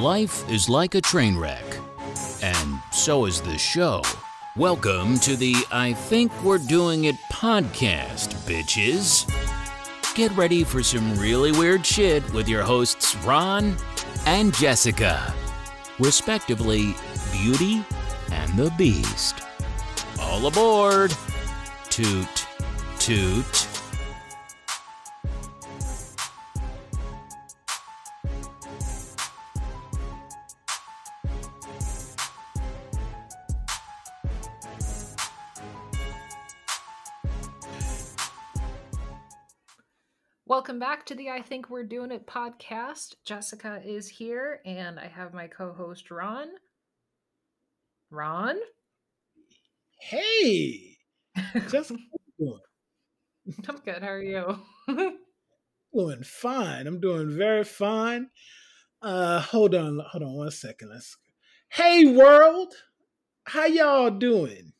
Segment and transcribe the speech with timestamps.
[0.00, 1.62] Life is like a train wreck,
[2.42, 4.00] and so is this show.
[4.56, 9.28] Welcome to the I Think We're Doing It podcast, bitches.
[10.14, 13.76] Get ready for some really weird shit with your hosts, Ron
[14.24, 15.34] and Jessica,
[15.98, 16.94] respectively,
[17.30, 17.84] Beauty
[18.32, 19.42] and the Beast.
[20.18, 21.12] All aboard!
[21.90, 22.46] Toot,
[22.98, 23.69] toot.
[41.10, 43.16] To the I Think We're Doing It podcast.
[43.24, 46.46] Jessica is here, and I have my co host, Ron.
[48.12, 48.58] Ron?
[49.98, 50.98] Hey,
[51.68, 53.56] Jessica, how you doing?
[53.68, 54.02] I'm good.
[54.04, 54.56] How are you?
[55.92, 56.86] doing fine.
[56.86, 58.28] I'm doing very fine.
[59.02, 60.90] Uh, hold on, hold on one second.
[60.90, 61.16] Let's.
[61.70, 62.72] Hey, world,
[63.42, 64.74] how y'all doing?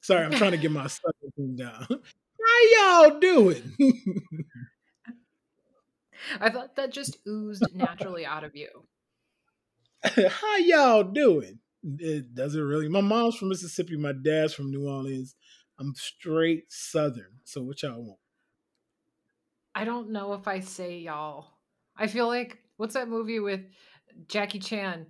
[0.00, 1.12] Sorry, I'm trying to get my stuff
[1.54, 1.86] down.
[1.90, 3.76] How y'all doing?
[6.40, 8.68] I thought that just oozed naturally out of you.
[10.28, 11.58] how y'all doing?
[11.98, 12.88] It doesn't really.
[12.88, 13.96] My mom's from Mississippi.
[13.96, 15.34] My dad's from New Orleans.
[15.78, 17.40] I'm straight Southern.
[17.44, 18.18] So what y'all want?
[19.74, 21.48] I don't know if I say y'all.
[21.96, 23.60] I feel like what's that movie with
[24.28, 25.06] Jackie Chan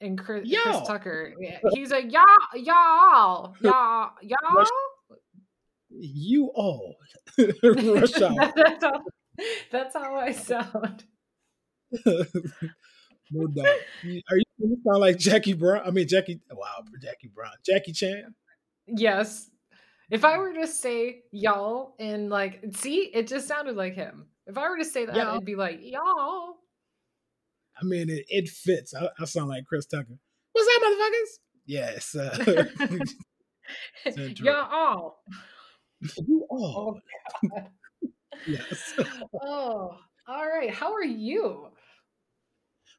[0.00, 1.34] and Chris, Chris Tucker?
[1.72, 2.24] He's like y'all,
[2.54, 4.66] y'all, y'all, y'all.
[5.88, 6.96] You all.
[7.38, 8.52] Rush hour.
[8.56, 9.02] that's, how,
[9.72, 11.04] that's how I sound.
[12.06, 13.66] no doubt.
[13.66, 14.22] Are you,
[14.58, 15.82] you sound like Jackie Brown?
[15.84, 16.40] I mean Jackie.
[16.50, 18.34] Wow, Jackie Brown, Jackie Chan.
[18.86, 19.50] Yes.
[20.10, 24.26] If I were to say y'all and like, see, it just sounded like him.
[24.46, 25.34] If I were to say that, y'all.
[25.36, 26.56] it'd be like y'all.
[27.80, 28.92] I mean, it, it fits.
[28.94, 30.18] I, I, sound like Chris Tucker.
[30.52, 31.38] What's that, motherfuckers?
[31.66, 32.14] Yes.
[32.14, 32.64] Uh,
[34.36, 35.18] y'all.
[36.26, 37.00] You all.
[37.44, 37.62] Oh,
[38.46, 38.94] yes.
[39.42, 39.96] oh,
[40.28, 40.72] all right.
[40.72, 41.68] How are you?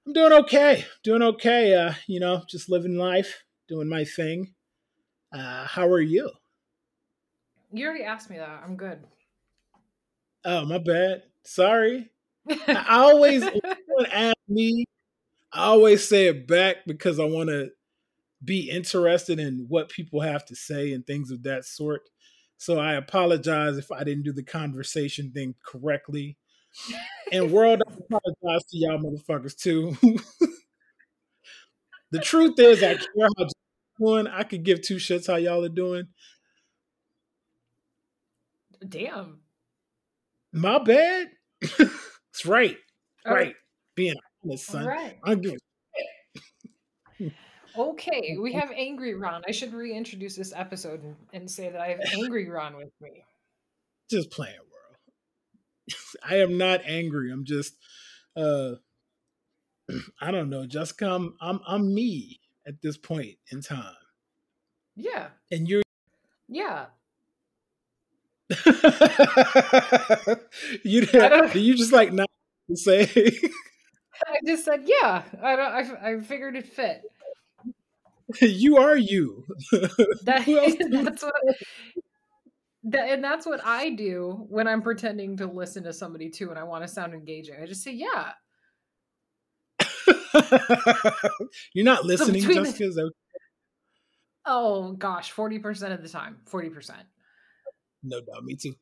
[0.06, 0.86] I'm doing okay.
[1.04, 1.76] Doing okay.
[1.76, 4.54] Uh, you know, just living life, doing my thing.
[5.34, 6.30] Uh, how are you?
[7.72, 8.62] You already asked me that.
[8.66, 9.00] I'm good.
[10.44, 11.24] Oh, my bad.
[11.44, 12.10] Sorry.
[12.68, 13.44] I always
[14.12, 14.86] ask me.
[15.54, 17.70] I always say it back because I want to
[18.44, 22.02] be interested in what people have to say and things of that sort.
[22.62, 26.38] So I apologize if I didn't do the conversation thing correctly.
[27.32, 29.98] And world, I apologize to y'all motherfuckers too.
[32.12, 33.48] the truth is, I care how
[33.98, 34.28] doing.
[34.28, 36.10] I could give two shits how y'all are doing.
[38.88, 39.40] Damn.
[40.54, 41.32] My bad.
[41.62, 42.78] it's right.
[43.26, 43.56] All right.
[43.96, 44.14] Being
[44.46, 44.84] honest, son.
[44.84, 45.18] All right.
[45.24, 45.58] I'm giving
[47.78, 49.44] Okay, we have Angry Ron.
[49.48, 53.24] I should reintroduce this episode and, and say that I have Angry Ron with me.
[54.10, 55.98] Just playing, world.
[56.30, 57.32] I am not angry.
[57.32, 57.76] I'm just,
[58.36, 58.74] uh
[60.22, 60.66] I don't know.
[60.66, 61.36] Just come.
[61.42, 63.94] I'm I'm me at this point in time.
[64.96, 65.28] Yeah.
[65.52, 65.84] And you're.
[66.48, 66.86] Yeah.
[70.84, 72.30] you do you just like not
[72.76, 73.04] say?
[74.28, 75.24] I just said yeah.
[75.42, 75.72] I don't.
[75.72, 77.04] I, I figured it fit.
[78.42, 79.46] you are you.
[80.24, 80.46] That,
[81.06, 81.34] that's what.
[82.84, 86.58] That, and that's what I do when I'm pretending to listen to somebody too, and
[86.58, 87.56] I want to sound engaging.
[87.62, 88.32] I just say, "Yeah."
[91.74, 93.00] You're not listening so just because.
[94.46, 97.04] Oh gosh, forty percent of the time, forty percent.
[98.04, 98.74] No doubt, me too.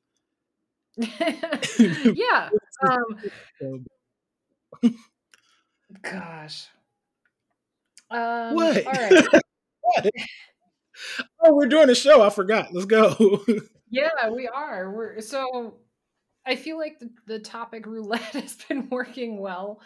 [2.15, 2.49] yeah.
[2.87, 3.85] Um,
[6.01, 6.67] gosh.
[8.11, 8.85] Um, what?
[8.85, 9.27] All right.
[9.81, 10.09] what?
[11.43, 12.21] Oh, we're doing a show.
[12.21, 12.73] I forgot.
[12.73, 13.43] Let's go.
[13.89, 14.91] yeah, we are.
[14.91, 15.77] We're so.
[16.45, 19.81] I feel like the, the topic roulette has been working well.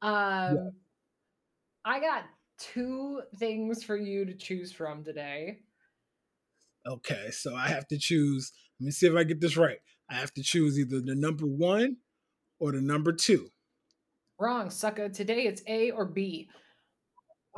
[0.00, 0.70] Um, yeah.
[1.84, 2.24] I got
[2.58, 5.60] two things for you to choose from today.
[6.86, 8.52] Okay, so I have to choose.
[8.80, 9.78] Let me see if I get this right.
[10.10, 11.98] I have to choose either the number one
[12.58, 13.50] or the number two.
[14.38, 15.08] Wrong, sucker.
[15.08, 16.48] Today it's A or B.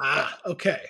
[0.00, 0.80] Ah, okay.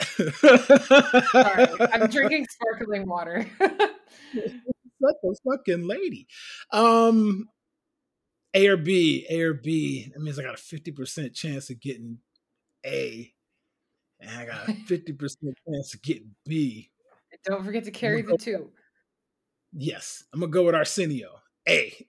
[0.00, 3.46] Sorry, I'm drinking sparkling water.
[3.60, 6.26] Such a fucking lady.
[6.72, 7.48] Um,
[8.54, 10.10] A or B, A or B.
[10.12, 12.18] That means I got a 50% chance of getting
[12.86, 13.32] A.
[14.20, 15.18] And I got a 50%
[15.68, 16.90] chance of getting B.
[17.44, 18.70] Don't forget to carry the two.
[19.72, 20.24] Yes.
[20.32, 21.30] I'm gonna go with Arsenio.
[21.68, 22.06] A.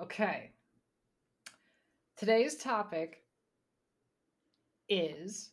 [0.00, 0.52] Okay.
[2.16, 3.19] Today's topic
[4.90, 5.50] is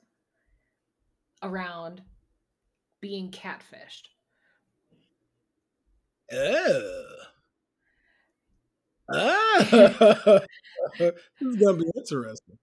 [1.44, 2.02] around
[3.00, 4.10] being catfished.
[6.34, 7.04] Oh.
[9.14, 9.68] Ah.
[11.00, 12.58] this is gonna be interesting.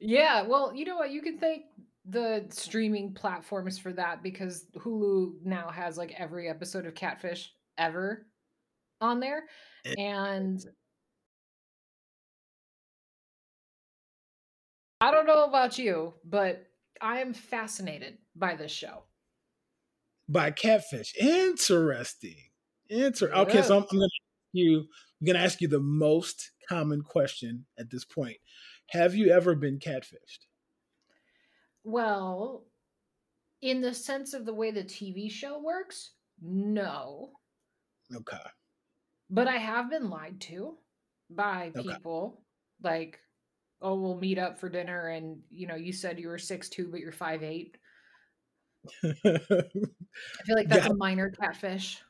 [0.00, 1.10] Yeah, well, you know what?
[1.10, 1.66] You can thank
[2.06, 8.26] the streaming platforms for that because Hulu now has like every episode of Catfish ever
[9.00, 9.44] on there.
[9.98, 10.64] And
[15.00, 19.04] I don't know about you, but I am fascinated by this show.
[20.28, 21.14] By catfish.
[21.16, 22.50] Interesting.
[22.88, 24.08] Inter- okay, so I'm, I'm gonna
[24.52, 24.88] you
[25.20, 28.38] I'm gonna ask you the most common question at this point.
[28.90, 30.46] Have you ever been catfished?
[31.84, 32.68] Well,
[33.60, 37.40] in the sense of the way the TV show works, no.
[38.14, 38.50] Okay.
[39.30, 40.78] But I have been lied to
[41.30, 41.96] by Okay.
[41.96, 42.44] people
[42.82, 43.20] like,
[43.82, 46.88] oh, we'll meet up for dinner and you know, you said you were six two,
[46.90, 47.76] but you're five eight.
[49.04, 52.02] I feel like that's Got- a minor catfish.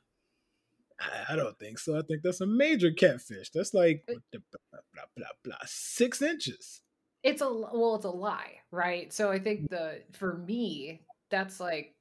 [1.29, 1.99] I- don't think so.
[1.99, 3.51] I think that's a major catfish.
[3.51, 6.83] That's like blah, blah, blah, blah, six inches.
[7.23, 9.13] It's a well, it's a lie, right?
[9.13, 11.95] So I think the for me, that's like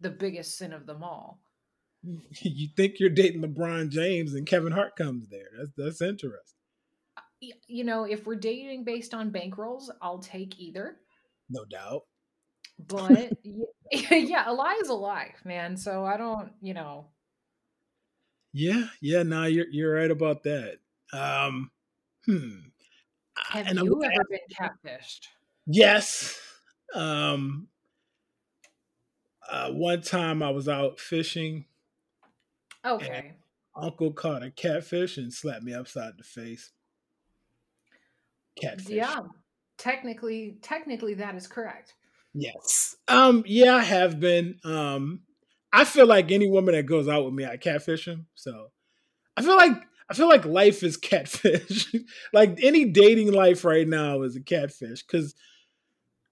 [0.00, 1.40] the biggest sin of them all.
[2.40, 5.48] You think you're dating LeBron James and Kevin Hart comes there.
[5.56, 6.58] That's that's interesting.
[7.66, 10.98] You know, if we're dating based on bankrolls, I'll take either.
[11.48, 12.02] No doubt.
[12.78, 13.32] But
[13.92, 15.76] yeah, a lie is a lie, man.
[15.76, 17.08] So I don't, you know,
[18.52, 20.78] Yeah, yeah, no, you're you're right about that.
[21.12, 21.70] Um
[22.26, 22.58] hmm.
[23.36, 25.28] have And I'm you gonna ever been catfished?
[25.66, 26.38] Yes.
[26.94, 27.68] Um
[29.48, 31.66] uh one time I was out fishing,
[32.84, 33.32] Okay.
[33.74, 36.70] uncle caught a catfish and slapped me upside the face.
[38.60, 38.88] Catfish.
[38.90, 39.20] Yeah.
[39.78, 41.94] Technically, technically that is correct.
[42.34, 42.96] Yes.
[43.08, 44.58] Um yeah, I have been.
[44.64, 45.20] Um
[45.72, 48.26] I feel like any woman that goes out with me I catfish him.
[48.34, 48.68] So
[49.36, 51.92] I feel like I feel like life is catfish.
[52.32, 55.34] like any dating life right now is a catfish cuz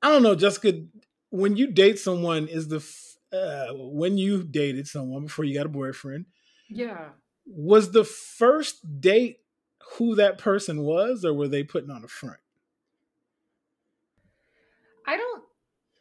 [0.02, 0.80] I don't know, Jessica,
[1.28, 5.66] when you date someone is the f- uh, when you dated someone before you got
[5.66, 6.24] a boyfriend,
[6.70, 7.10] Yeah.
[7.46, 9.39] was the first date
[9.98, 12.40] who that person was or were they putting on a front?
[15.06, 15.44] I don't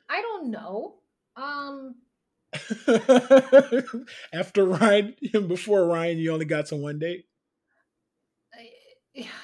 [0.09, 0.95] I don't know.
[1.35, 1.95] Um
[4.33, 5.15] After Ryan,
[5.47, 7.25] before Ryan, you only got to one date.
[8.53, 9.27] I-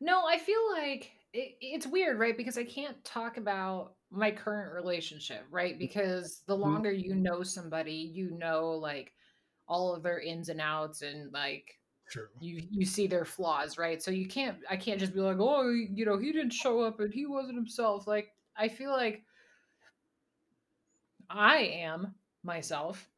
[0.00, 2.36] No, I feel like it, it's weird, right?
[2.36, 5.78] Because I can't talk about my current relationship, right?
[5.78, 6.60] Because the Mhm.
[6.60, 9.12] longer you know somebody, you know like
[9.68, 11.77] all of their ins and outs and like
[12.10, 12.28] True.
[12.40, 14.02] you you see their flaws, right?
[14.02, 17.00] So you can't I can't just be like, "Oh, you know, he didn't show up
[17.00, 19.24] and he wasn't himself." Like I feel like
[21.28, 23.08] I am myself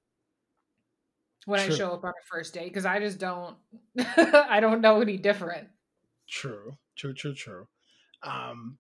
[1.47, 3.57] when I show up on a first date because I just don't
[3.99, 5.69] I don't know any different.
[6.29, 6.77] True.
[6.97, 7.15] True.
[7.15, 7.35] True.
[7.35, 7.67] True.
[8.23, 8.79] Um,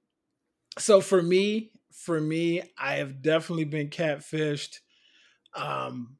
[0.79, 4.79] so for me, for me, I have definitely been catfished.
[5.55, 6.17] Um,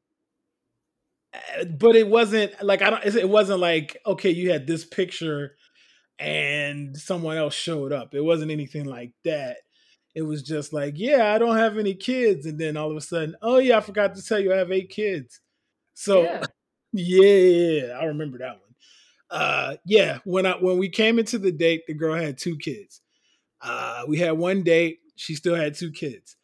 [1.77, 3.05] but it wasn't like I don't.
[3.05, 5.55] It wasn't like okay, you had this picture,
[6.19, 8.13] and someone else showed up.
[8.15, 9.57] It wasn't anything like that.
[10.15, 13.01] It was just like, yeah, I don't have any kids, and then all of a
[13.01, 15.41] sudden, oh yeah, I forgot to tell you I have eight kids.
[15.93, 16.43] So Yeah.
[16.93, 18.75] yeah, I remember that one.
[19.29, 23.01] Uh, yeah, when I when we came into the date, the girl had two kids.
[23.61, 26.35] Uh, we had one date; she still had two kids.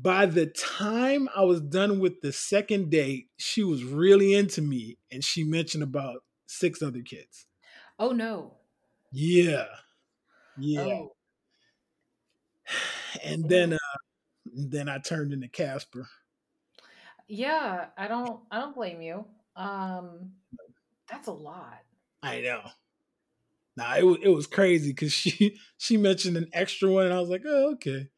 [0.00, 4.98] By the time I was done with the second date, she was really into me,
[5.10, 7.46] and she mentioned about six other kids.
[7.98, 8.56] Oh no.
[9.10, 9.66] Yeah,
[10.56, 10.84] yeah.
[10.84, 11.16] Oh.
[13.24, 13.78] And then, uh,
[14.46, 16.08] then I turned into Casper.
[17.28, 19.26] Yeah, I don't I don't blame you.
[19.56, 20.34] Um
[21.08, 21.82] that's a lot.
[22.22, 22.70] I know.
[23.76, 27.20] Nah, it was it was crazy because she she mentioned an extra one, and I
[27.20, 28.08] was like, oh okay.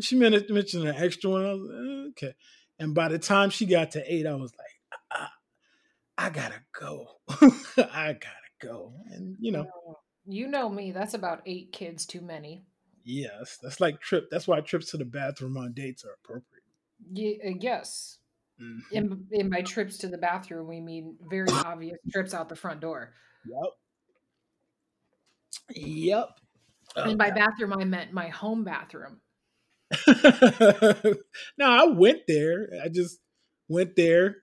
[0.00, 2.34] She mentioned an extra one, I was like, "Oh, okay.
[2.78, 7.06] And by the time she got to eight, I was like, I, I gotta go.
[7.30, 8.94] I gotta go.
[9.10, 9.66] And you know,
[10.26, 12.64] You know me, that's about 8 kids too many.
[13.04, 14.28] yes, that's like trip.
[14.30, 16.64] That's why trips to the bathroom on dates are appropriate.
[17.12, 18.18] Ye- uh, yes.
[18.92, 22.80] In in my trips to the bathroom, we mean very obvious trips out the front
[22.80, 23.12] door.
[23.46, 23.72] Yep.
[25.76, 26.28] Yep.
[26.96, 29.20] And by bathroom I meant my home bathroom.
[31.58, 32.68] no, I went there.
[32.82, 33.18] I just
[33.68, 34.36] went there,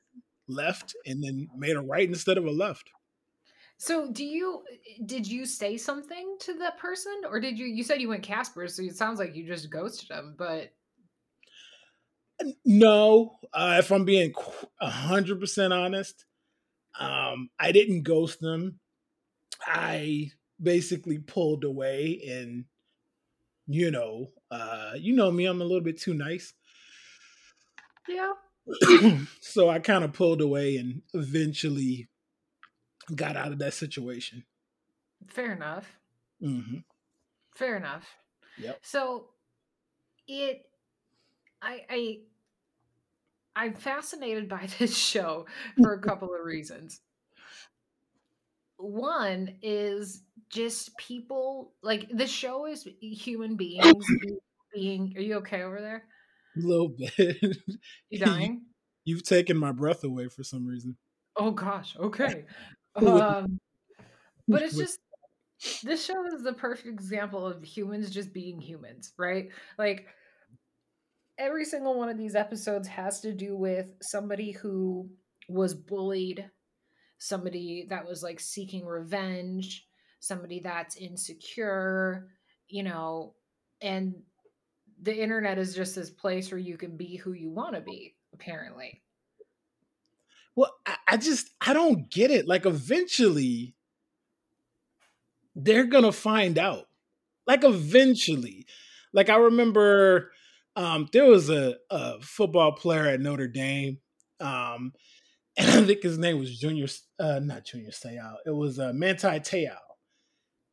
[0.48, 2.90] left, and then made a right instead of a left.
[3.78, 4.62] So, do you
[5.06, 7.66] did you say something to that person, or did you?
[7.66, 10.36] You said you went Casper, so it sounds like you just ghosted them.
[10.38, 10.72] But
[12.64, 14.34] no, uh, if I'm being
[14.80, 16.26] hundred percent honest,
[17.00, 18.80] um, I didn't ghost them.
[19.66, 20.30] I
[20.62, 22.66] basically pulled away, and
[23.66, 26.54] you know, uh, you know me, I'm a little bit too nice.
[28.08, 28.34] Yeah.
[29.42, 32.10] so I kind of pulled away and eventually
[33.16, 34.44] got out of that situation.
[35.28, 35.88] Fair enough.
[36.44, 36.80] Mm-hmm.
[37.56, 38.06] Fair enough.
[38.58, 38.80] Yep.
[38.82, 39.30] So
[40.28, 40.66] it
[41.62, 42.20] I I
[43.56, 45.46] I'm fascinated by this show
[45.82, 47.02] for a couple of reasons.
[48.82, 54.06] One is just people like the show is human beings
[54.74, 56.04] being are you okay over there?
[56.58, 57.38] A little bit.
[58.10, 58.64] You dying?
[59.06, 60.98] You, have taken my breath away for some reason.
[61.36, 62.46] Oh gosh, okay.
[62.96, 63.60] um,
[64.48, 65.00] but it's just
[65.84, 69.50] this show is the perfect example of humans just being humans, right?
[69.78, 70.08] Like
[71.38, 75.10] every single one of these episodes has to do with somebody who
[75.48, 76.50] was bullied,
[77.22, 79.88] somebody that was like seeking revenge,
[80.20, 82.28] somebody that's insecure,
[82.68, 83.36] you know,
[83.80, 84.16] and
[85.04, 88.16] the internet is just this place where you can be who you want to be,
[88.34, 89.04] apparently.
[90.56, 92.48] Well, I, I just I don't get it.
[92.48, 93.76] Like eventually
[95.56, 96.88] they're gonna find out.
[97.46, 98.66] Like eventually.
[99.14, 100.32] Like I remember
[100.76, 104.00] um there was a, a football player at Notre Dame.
[104.40, 104.94] Um
[105.62, 106.88] and I think his name was Junior
[107.20, 108.36] uh not Junior Seau.
[108.46, 109.78] It was uh Manti Te'o.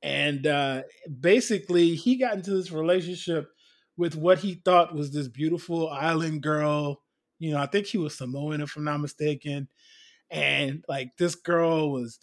[0.03, 0.83] And uh
[1.21, 3.51] basically he got into this relationship
[3.97, 7.03] with what he thought was this beautiful island girl
[7.41, 9.69] you know, I think he was Samoan, if I'm not mistaken.
[10.29, 12.19] And like this girl was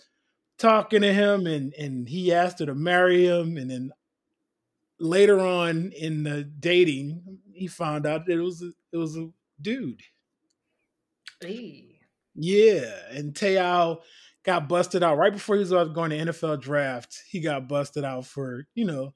[0.58, 3.92] talking to him and and he asked her to marry him and then
[5.00, 9.30] later on in the dating he found out that it was a, it was a
[9.62, 10.02] dude
[11.42, 11.95] hey.
[12.36, 14.02] Yeah and Te'o
[14.44, 18.26] got busted out right before he was going to NFL draft he got busted out
[18.26, 19.14] for you know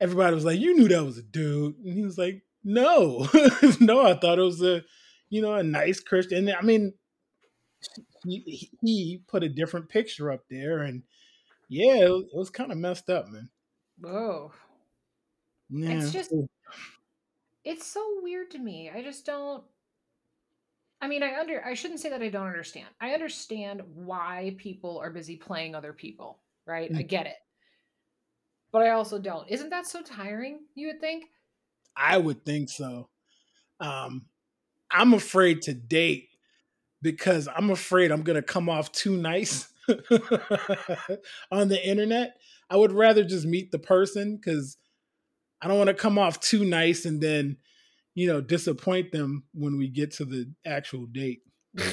[0.00, 3.26] everybody was like you knew that was a dude and he was like no
[3.80, 4.82] no I thought it was a
[5.30, 6.50] you know, a nice Christian.
[6.50, 6.94] I mean,
[8.24, 11.02] he, he put a different picture up there, and
[11.68, 13.50] yeah, it was, was kind of messed up, man.
[14.00, 14.52] Whoa.
[15.70, 15.90] Yeah.
[15.90, 16.32] It's just,
[17.64, 18.90] it's so weird to me.
[18.94, 19.64] I just don't.
[21.00, 22.88] I mean, I under I shouldn't say that I don't understand.
[23.00, 26.90] I understand why people are busy playing other people, right?
[26.90, 26.98] Mm-hmm.
[26.98, 27.36] I get it.
[28.72, 29.48] But I also don't.
[29.48, 31.24] Isn't that so tiring, you would think?
[31.96, 33.08] I would think so.
[33.80, 34.26] Um,
[34.90, 36.28] I'm afraid to date
[37.02, 39.68] because I'm afraid I'm going to come off too nice
[41.50, 42.36] on the internet.
[42.70, 44.76] I would rather just meet the person because
[45.62, 47.56] I don't want to come off too nice and then,
[48.18, 51.42] you know, disappoint them when we get to the actual date.
[51.76, 51.84] you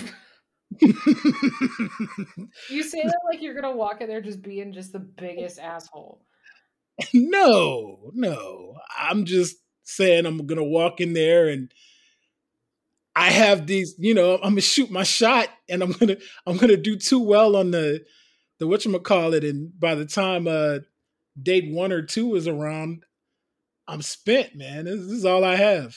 [2.82, 6.26] say that like you're gonna walk in there just being just the biggest asshole.
[7.14, 8.74] No, no.
[8.98, 11.72] I'm just saying I'm gonna walk in there and
[13.16, 16.18] I have these, you know, I'm gonna shoot my shot and I'm gonna
[16.48, 18.04] I'm gonna do too well on the
[18.58, 20.80] the whatchamacallit, and by the time uh
[21.40, 23.06] date one or two is around,
[23.88, 24.86] I'm spent, man.
[24.86, 25.96] This, this is all I have.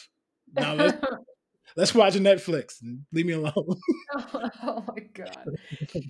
[0.54, 0.98] Now let's,
[1.76, 3.52] let's watch Netflix and leave me alone.
[4.16, 5.46] oh, oh, my god.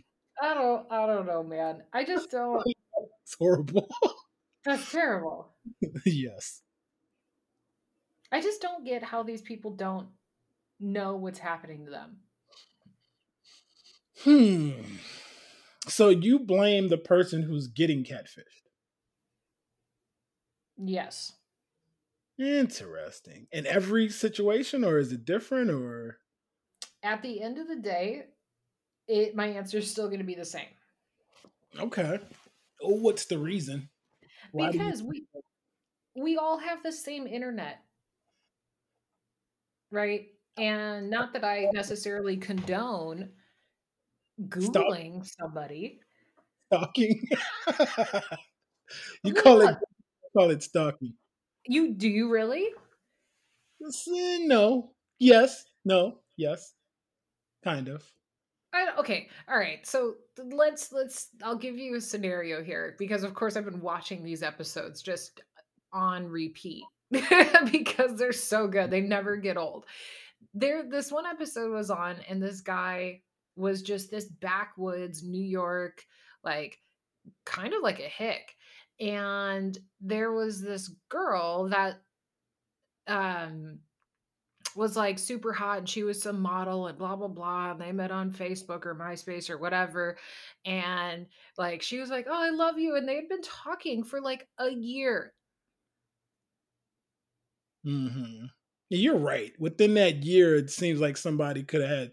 [0.43, 1.83] I don't I don't know, man.
[1.93, 2.63] I just don't
[3.25, 3.89] It's horrible.
[4.65, 5.49] That's terrible.
[6.07, 6.63] yes.
[8.31, 10.09] I just don't get how these people don't
[10.79, 12.17] know what's happening to them.
[14.25, 14.97] Hmm.
[15.89, 18.69] So you blame the person who's getting catfished?
[20.77, 21.33] Yes.
[22.39, 23.49] Interesting.
[23.51, 25.71] In every situation, or is it different?
[25.71, 26.19] Or
[27.03, 28.27] at the end of the day,
[29.09, 30.69] it my answer is still going to be the same.
[31.79, 32.21] Okay.
[32.83, 33.89] Oh, what's the reason?
[34.53, 35.27] Why because you- we
[36.15, 37.83] we all have the same internet,
[39.91, 40.27] right?
[40.57, 43.31] And not that I necessarily condone
[44.49, 45.41] Googling Stalk.
[45.41, 46.01] somebody.
[46.73, 47.29] Stalking.
[49.25, 49.77] you call it
[50.37, 51.15] call it stalking.
[51.67, 52.69] You do you really?
[53.83, 54.91] Eh, no.
[55.19, 55.65] Yes.
[55.85, 56.19] No.
[56.37, 56.75] Yes.
[57.65, 58.05] Kind of.
[58.73, 59.29] I, okay.
[59.49, 59.87] All right.
[59.87, 61.29] So let's let's.
[61.43, 65.41] I'll give you a scenario here because, of course, I've been watching these episodes just
[65.93, 66.85] on repeat
[67.73, 68.91] because they're so good.
[68.91, 69.87] They never get old
[70.55, 73.21] there this one episode was on and this guy
[73.57, 76.05] was just this backwoods New York
[76.45, 76.79] like
[77.45, 78.55] kind of like a hick.
[79.01, 82.01] And there was this girl that
[83.07, 83.79] um
[84.77, 87.91] was like super hot and she was some model and blah blah blah and they
[87.91, 90.19] met on facebook or myspace or whatever
[90.67, 91.25] and
[91.57, 94.47] like she was like oh i love you and they had been talking for like
[94.59, 95.33] a year
[97.87, 98.47] Mm-hmm.
[98.91, 99.53] You're right.
[99.59, 102.11] Within that year, it seems like somebody could have had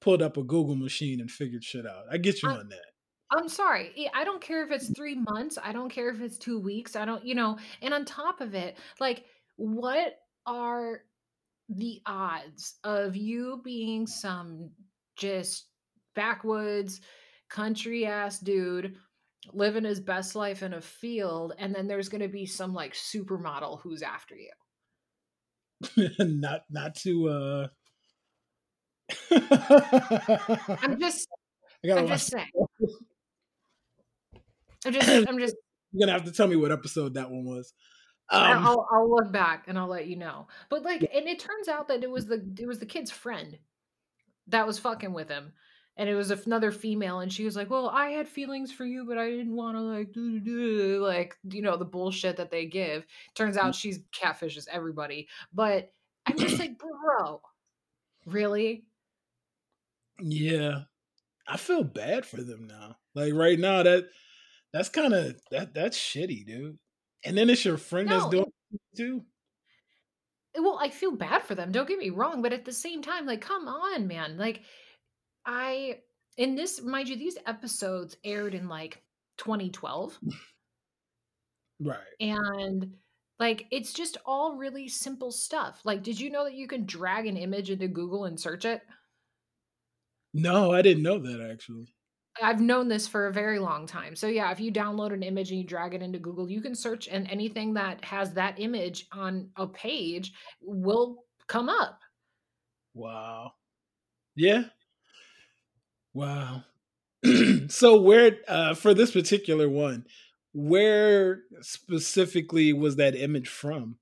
[0.00, 2.04] pulled up a Google machine and figured shit out.
[2.10, 2.93] I get you I, on that.
[3.30, 4.10] I'm sorry.
[4.14, 5.58] I don't care if it's three months.
[5.62, 6.94] I don't care if it's two weeks.
[6.94, 9.24] I don't, you know, and on top of it, like,
[9.56, 11.00] what are
[11.68, 14.70] the odds of you being some
[15.16, 15.66] just
[16.14, 17.00] backwoods
[17.48, 18.96] country ass dude
[19.52, 22.94] living his best life in a field and then there's going to be some like
[22.94, 24.50] supermodel who's after you
[26.18, 27.66] not not to uh
[30.82, 31.28] i'm just
[31.92, 32.50] i'm just saying
[34.86, 35.56] i'm just i'm just
[35.92, 37.72] you're gonna have to tell me what episode that one was
[38.30, 40.46] um, I'll, I'll look back and I'll let you know.
[40.70, 43.58] But like, and it turns out that it was the it was the kid's friend
[44.48, 45.52] that was fucking with him,
[45.96, 49.04] and it was another female, and she was like, "Well, I had feelings for you,
[49.06, 52.66] but I didn't want to like do do like you know the bullshit that they
[52.66, 55.92] give." Turns out she's catfishes everybody, but
[56.26, 57.42] I'm just like, bro,
[58.26, 58.84] really?
[60.20, 60.82] Yeah,
[61.46, 62.96] I feel bad for them now.
[63.14, 64.08] Like right now, that
[64.74, 66.76] that's kind of that that's shitty, dude.
[67.24, 69.22] And then it's your friend no, that's doing it too.
[70.58, 71.72] Well, I feel bad for them.
[71.72, 74.36] Don't get me wrong, but at the same time, like, come on, man.
[74.36, 74.62] Like,
[75.46, 76.00] I
[76.36, 79.00] in this, mind you, these episodes aired in like
[79.38, 80.18] 2012.
[81.80, 81.98] Right.
[82.20, 82.94] And
[83.38, 85.80] like it's just all really simple stuff.
[85.84, 88.82] Like, did you know that you can drag an image into Google and search it?
[90.32, 91.94] No, I didn't know that actually.
[92.42, 94.16] I've known this for a very long time.
[94.16, 96.74] So yeah, if you download an image and you drag it into Google, you can
[96.74, 102.00] search and anything that has that image on a page will come up.
[102.94, 103.52] Wow.
[104.36, 104.64] Yeah.
[106.12, 106.64] Wow.
[107.68, 110.06] so where uh for this particular one,
[110.52, 113.96] where specifically was that image from?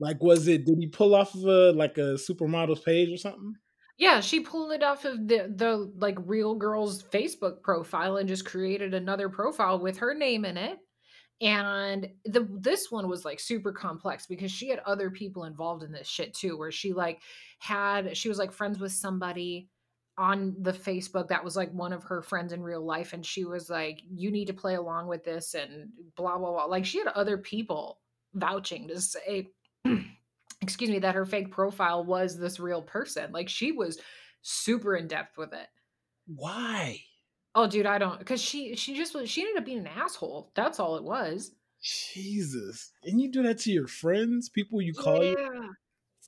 [0.00, 3.56] Like was it did he pull off of a like a supermodel's page or something?
[3.98, 8.44] Yeah, she pulled it off of the the like real girl's Facebook profile and just
[8.44, 10.78] created another profile with her name in it.
[11.40, 15.92] And the this one was like super complex because she had other people involved in
[15.92, 17.20] this shit too, where she like
[17.60, 19.68] had she was like friends with somebody
[20.16, 23.44] on the Facebook that was like one of her friends in real life, and she
[23.44, 26.64] was like, "You need to play along with this," and blah blah blah.
[26.66, 28.00] Like she had other people
[28.34, 29.48] vouching to say
[30.60, 33.32] excuse me, that her fake profile was this real person.
[33.32, 33.98] Like she was
[34.42, 35.66] super in depth with it.
[36.26, 37.00] Why?
[37.54, 40.52] Oh, dude, I don't because she she just was she ended up being an asshole.
[40.54, 41.52] That's all it was.
[41.82, 42.92] Jesus.
[43.04, 45.30] And you do that to your friends, people you call yeah.
[45.30, 45.74] you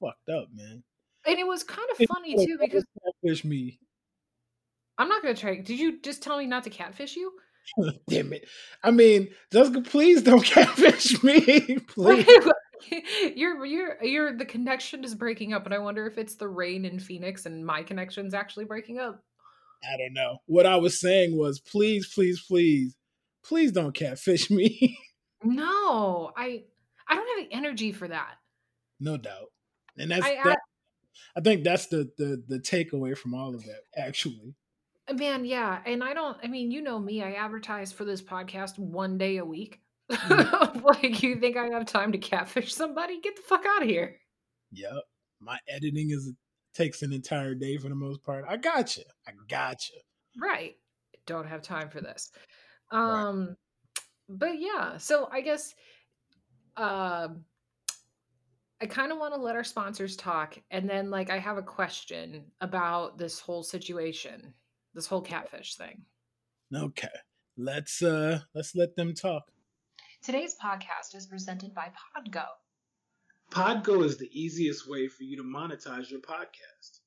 [0.00, 0.82] fucked up, man.
[1.26, 3.78] And it was kind of funny too because catfish me.
[4.98, 5.56] I'm not gonna try.
[5.56, 7.32] Did you just tell me not to catfish you?
[8.08, 8.48] Damn it.
[8.82, 11.78] I mean, Jessica, please don't catfish me.
[11.88, 12.26] please.
[13.36, 16.84] you're you're you're the connection is breaking up, and I wonder if it's the rain
[16.84, 19.22] in Phoenix and my connection's actually breaking up.
[19.82, 20.38] I don't know.
[20.46, 22.96] What I was saying was please, please, please,
[23.42, 24.98] please don't catfish me.
[25.44, 26.64] no, I
[27.08, 28.34] I don't have the energy for that.
[28.98, 29.50] No doubt.
[29.98, 30.56] And that's I, that, I,
[31.36, 34.54] I think that's the, the the takeaway from all of that, actually.
[35.12, 35.80] Man, yeah.
[35.86, 39.38] And I don't I mean, you know me, I advertise for this podcast one day
[39.38, 39.80] a week.
[40.10, 40.82] Mm.
[41.02, 43.20] like you think I have time to catfish somebody?
[43.20, 44.16] Get the fuck out of here.
[44.72, 45.02] Yep.
[45.40, 46.32] My editing is
[46.74, 48.44] takes an entire day for the most part.
[48.48, 49.04] I got you.
[49.26, 50.00] I got you.
[50.40, 50.76] Right.
[51.26, 52.30] Don't have time for this.
[52.90, 53.56] Um right.
[54.28, 55.74] but yeah, so I guess
[56.76, 57.28] uh
[58.82, 61.62] I kind of want to let our sponsors talk and then like I have a
[61.62, 64.54] question about this whole situation,
[64.94, 66.02] this whole catfish thing.
[66.74, 67.08] Okay.
[67.56, 69.50] Let's uh let's let them talk.
[70.22, 72.44] Today's podcast is presented by Podgo.
[73.50, 77.00] Podgo is the easiest way for you to monetize your podcast.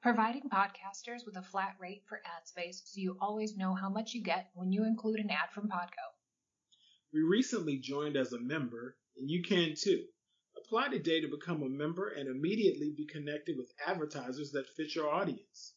[0.00, 4.14] Providing podcasters with a flat rate for ad space so you always know how much
[4.14, 6.08] you get when you include an ad from Podgo.
[7.12, 10.02] We recently joined as a member, and you can too.
[10.56, 15.12] Apply today to become a member and immediately be connected with advertisers that fit your
[15.12, 15.74] audience.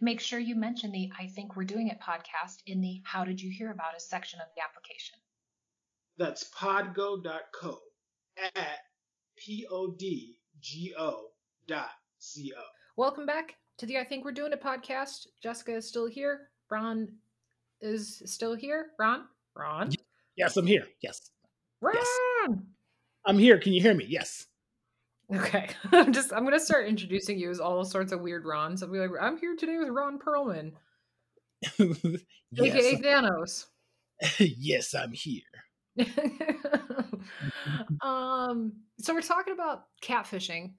[0.00, 3.42] Make sure you mention the I Think We're Doing It podcast in the How Did
[3.42, 5.18] You Hear About Us section of the application.
[6.22, 7.78] That's podgo.co
[8.54, 8.78] at
[9.34, 11.24] P-O-D-G-O
[11.66, 12.62] dot C-O.
[12.96, 15.26] Welcome back to the I Think We're Doing It podcast.
[15.42, 16.50] Jessica is still here.
[16.70, 17.08] Ron
[17.80, 18.90] is still here.
[19.00, 19.24] Ron,
[19.56, 19.90] Ron,
[20.36, 20.86] Yes, I'm here.
[21.02, 21.28] Yes.
[21.80, 21.94] Ron.
[21.96, 22.58] Yes.
[23.26, 23.58] I'm here.
[23.58, 24.06] Can you hear me?
[24.08, 24.46] Yes.
[25.34, 28.84] Okay, I'm just I'm gonna start introducing you as all sorts of weird Rons.
[28.84, 30.70] I'll be like, I'm here today with Ron Perlman,
[31.80, 32.96] aka.
[33.02, 33.66] Thanos.
[34.38, 35.42] yes, I'm here.
[38.02, 40.72] um, so we're talking about catfishing,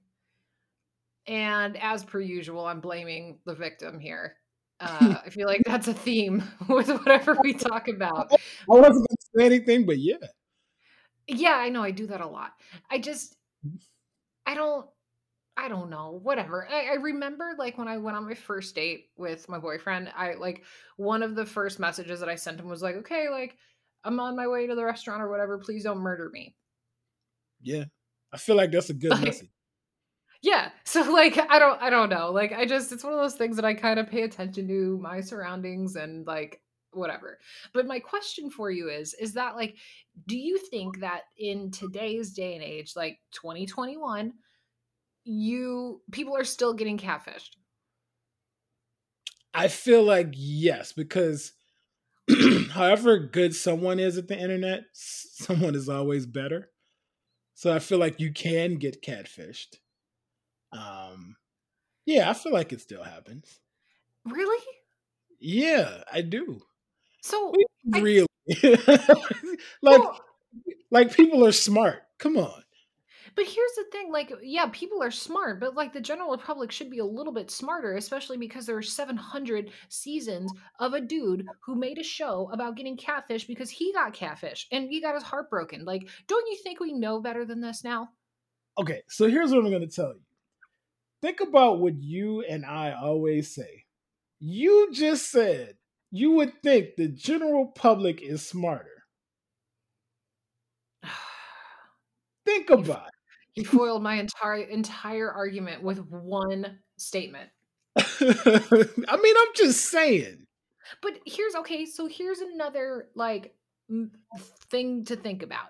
[1.26, 4.36] and as per usual, I'm blaming the victim here.
[4.80, 8.32] Uh, I feel like that's a theme with whatever we talk about.
[8.32, 10.16] I wasn't going to say anything, but yeah.
[11.26, 12.52] Yeah, I know I do that a lot.
[12.90, 13.36] I just,
[14.44, 14.86] I don't,
[15.56, 16.20] I don't know.
[16.22, 16.68] Whatever.
[16.68, 20.10] I, I remember like when I went on my first date with my boyfriend.
[20.16, 20.64] I like
[20.96, 23.56] one of the first messages that I sent him was like, "Okay, like
[24.04, 25.58] I'm on my way to the restaurant or whatever.
[25.58, 26.54] Please don't murder me."
[27.60, 27.84] Yeah.
[28.32, 29.48] I feel like that's a good Like, message.
[30.42, 30.70] Yeah.
[30.84, 32.30] So like I don't I don't know.
[32.30, 34.98] Like I just it's one of those things that I kind of pay attention to
[34.98, 36.60] my surroundings and like
[36.92, 37.38] whatever.
[37.72, 39.76] But my question for you is is that like
[40.26, 44.34] do you think that in today's day and age like 2021
[45.24, 47.56] you people are still getting catfished?
[49.54, 51.52] I feel like yes, because
[52.72, 56.70] however good someone is at the internet, someone is always better.
[57.54, 59.76] So I feel like you can get catfished.
[60.72, 61.36] Um,
[62.06, 63.60] yeah, I feel like it still happens.
[64.26, 64.64] Really?
[65.40, 66.60] Yeah, I do.
[67.22, 68.26] So I- Really,
[68.62, 69.00] like
[69.82, 70.20] well,
[70.90, 72.02] like people are smart.
[72.18, 72.63] Come on.
[73.36, 76.90] But here's the thing, like, yeah, people are smart, but like the general public should
[76.90, 81.74] be a little bit smarter, especially because there are 700 seasons of a dude who
[81.74, 85.50] made a show about getting catfish because he got catfish and he got his heart
[85.50, 85.84] broken.
[85.84, 88.10] Like, don't you think we know better than this now?
[88.78, 90.20] Okay, so here's what I'm going to tell you.
[91.20, 93.84] Think about what you and I always say.
[94.38, 95.74] You just said
[96.12, 99.04] you would think the general public is smarter.
[102.44, 103.13] Think about
[103.54, 107.50] he foiled my entire entire argument with one statement.
[107.96, 108.00] I
[109.22, 110.46] mean, I'm just saying.
[111.00, 113.54] But here's okay, so here's another like
[114.70, 115.68] thing to think about.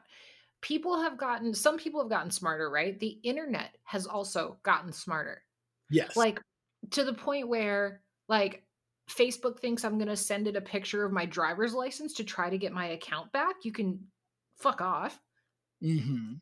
[0.62, 2.98] People have gotten some people have gotten smarter, right?
[2.98, 5.42] The internet has also gotten smarter.
[5.90, 6.16] Yes.
[6.16, 6.40] Like
[6.92, 8.64] to the point where like
[9.10, 12.48] Facebook thinks I'm going to send it a picture of my driver's license to try
[12.48, 13.56] to get my account back.
[13.62, 14.00] You can
[14.56, 15.20] fuck off.
[15.82, 16.34] hmm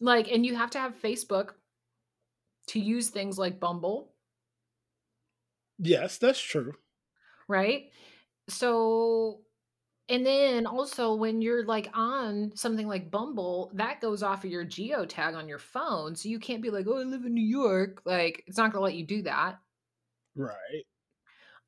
[0.00, 1.50] Like and you have to have Facebook
[2.68, 4.12] to use things like Bumble
[5.82, 6.74] Yes, that's true.
[7.48, 7.90] right?
[8.48, 9.40] So,
[10.10, 14.64] and then also when you're like on something like Bumble, that goes off of your
[14.66, 16.14] geotag on your phone.
[16.16, 18.02] So you can't be like, oh, I live in New York.
[18.04, 19.58] Like, it's not going to let you do that.
[20.36, 20.84] Right.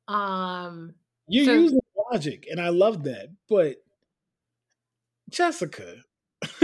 [0.07, 0.93] Um,
[1.27, 1.73] You So- use
[2.11, 3.29] logic, and I love that.
[3.49, 3.77] But
[5.29, 5.95] Jessica,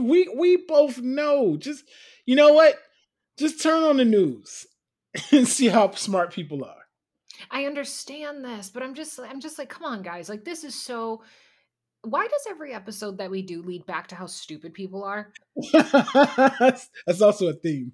[0.00, 1.56] we we both know.
[1.56, 1.84] Just
[2.26, 2.76] you know what?
[3.38, 4.66] Just turn on the news
[5.32, 6.76] and see how smart people are.
[7.50, 10.28] I understand this, but I'm just, I'm just like, come on, guys.
[10.28, 11.22] Like, this is so.
[12.04, 15.32] Why does every episode that we do lead back to how stupid people are?
[15.72, 17.92] that's, that's also a theme.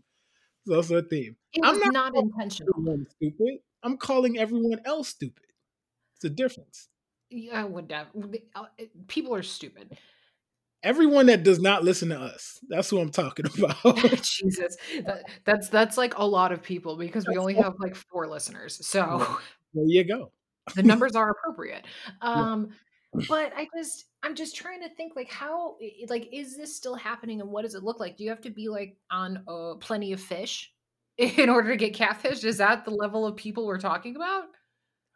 [0.66, 1.36] It's also a theme.
[1.52, 2.74] It I'm not- not intentional.
[3.16, 3.58] Stupid.
[3.82, 5.44] I'm calling everyone else stupid.
[6.16, 6.88] It's a difference.
[7.30, 8.08] Yeah, whatever.
[8.54, 8.64] uh,
[9.08, 9.96] People are stupid.
[10.82, 12.58] Everyone that does not listen to us.
[12.68, 13.96] That's who I'm talking about.
[14.22, 17.96] Jesus, that, that's that's like a lot of people because we only all- have like
[17.96, 19.18] four listeners, so
[19.74, 20.30] there you go.
[20.76, 21.84] the numbers are appropriate.
[22.22, 22.68] Um,
[23.28, 25.76] but I just I'm just trying to think like how
[26.08, 28.16] like is this still happening and what does it look like?
[28.16, 30.72] Do you have to be like on uh, plenty of fish
[31.16, 32.44] in order to get catfish?
[32.44, 34.44] Is that the level of people we're talking about?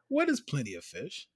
[0.08, 1.28] What is plenty of fish?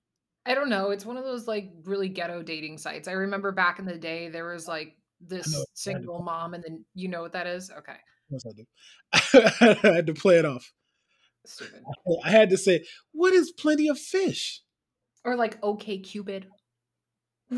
[0.46, 0.90] I don't know.
[0.90, 3.08] It's one of those like really ghetto dating sites.
[3.08, 7.08] I remember back in the day there was like this single mom, and then you
[7.08, 7.70] know what that is?
[7.70, 7.96] Okay,
[8.30, 8.64] course I do.
[9.92, 10.72] I had to play it off.
[11.44, 11.82] stupid.
[12.24, 14.62] I had to say, what is plenty of fish?
[15.24, 16.44] Or like OkCupid.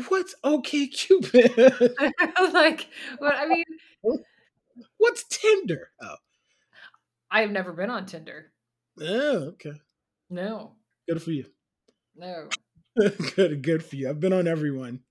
[0.07, 1.95] What's OkCupid?
[2.53, 3.65] like, what I mean,
[4.97, 5.89] What's Tinder?
[6.01, 6.15] Oh,
[7.31, 8.51] I have never been on Tinder.
[8.99, 9.73] oh okay.
[10.29, 10.73] No,
[11.07, 11.45] Good for you.
[12.15, 12.49] no.
[13.35, 14.09] good, good for you.
[14.09, 15.01] I've been on everyone.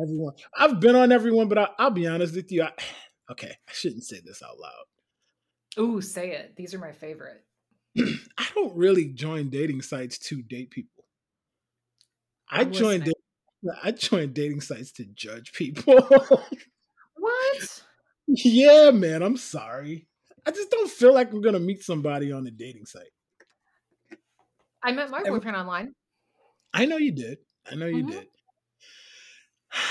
[0.00, 0.34] Everyone.
[0.56, 2.62] I've been on everyone, but I, I'll be honest with you.
[2.62, 2.72] I,
[3.32, 5.84] okay, I shouldn't say this out loud.
[5.84, 6.56] Ooh, say it.
[6.56, 7.44] These are my favorite.
[7.98, 11.04] I don't really join dating sites to date people.
[12.48, 13.12] I listening.
[13.82, 16.08] I joined dating sites to judge people.
[17.20, 17.82] What?
[18.28, 20.08] yeah, man, I'm sorry.
[20.46, 23.12] I just don't feel like I'm gonna meet somebody on a dating site.
[24.82, 25.92] I met my Every- boyfriend online.
[26.72, 27.38] I know you did.
[27.70, 28.10] I know you mm-hmm.
[28.10, 28.26] did.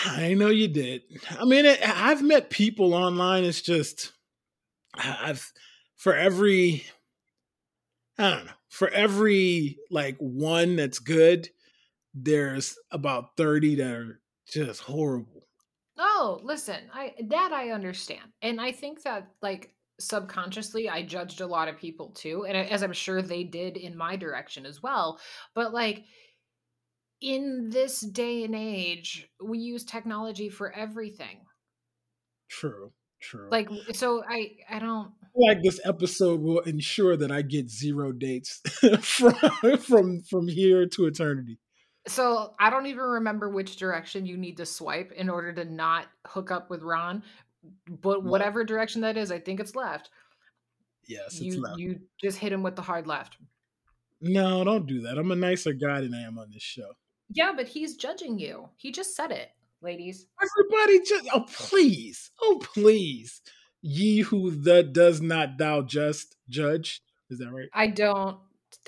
[0.06, 1.02] I know you did.
[1.40, 3.46] I mean, it, I've met people online.
[3.46, 4.12] It's just,
[4.96, 5.52] I've,
[5.96, 6.84] for every,
[8.18, 11.50] I don't know, for every like one that's good,
[12.14, 15.40] there's about 30 that are just horrible.
[15.98, 18.32] Oh, listen, I that I understand.
[18.42, 22.84] And I think that like subconsciously I judged a lot of people too, and as
[22.84, 25.20] I'm sure they did in my direction as well.
[25.54, 26.06] But like
[27.22, 31.42] in this day and age, we use technology for everything.
[32.50, 32.92] True.
[33.22, 33.50] True.
[33.52, 38.62] Like so I I don't like this episode will ensure that I get zero dates
[39.02, 39.34] from
[39.80, 41.60] from from here to eternity.
[42.08, 46.08] So I don't even remember which direction you need to swipe in order to not
[46.28, 47.24] hook up with Ron.
[47.90, 50.10] But whatever direction that is, I think it's left.
[51.08, 51.78] Yes, you left.
[51.78, 53.36] you just hit him with the hard left.
[54.22, 55.18] No, don't do that.
[55.18, 56.94] I'm a nicer guy than I am on this show.
[57.32, 58.70] Yeah, but he's judging you.
[58.78, 59.50] He just said it,
[59.82, 60.26] ladies.
[60.42, 62.32] Everybody just oh please.
[62.42, 63.42] Oh please.
[63.82, 67.02] Ye who the does not thou just judge.
[67.30, 67.70] Is that right?
[67.74, 68.40] I don't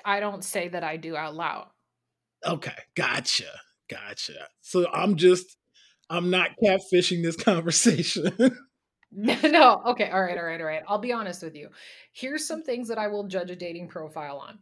[0.03, 1.67] I don't say that I do out loud.
[2.45, 3.45] Okay, gotcha.
[3.89, 4.47] Gotcha.
[4.61, 5.57] So I'm just
[6.09, 8.31] I'm not catfishing this conversation.
[9.11, 10.83] no, okay, all right, all right, all right.
[10.87, 11.69] I'll be honest with you.
[12.13, 14.59] Here's some things that I will judge a dating profile on.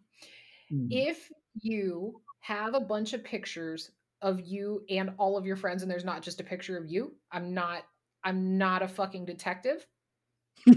[0.72, 0.88] Mm.
[0.90, 1.30] If
[1.62, 6.04] you have a bunch of pictures of you and all of your friends and there's
[6.06, 7.84] not just a picture of you, I'm not
[8.24, 9.86] I'm not a fucking detective.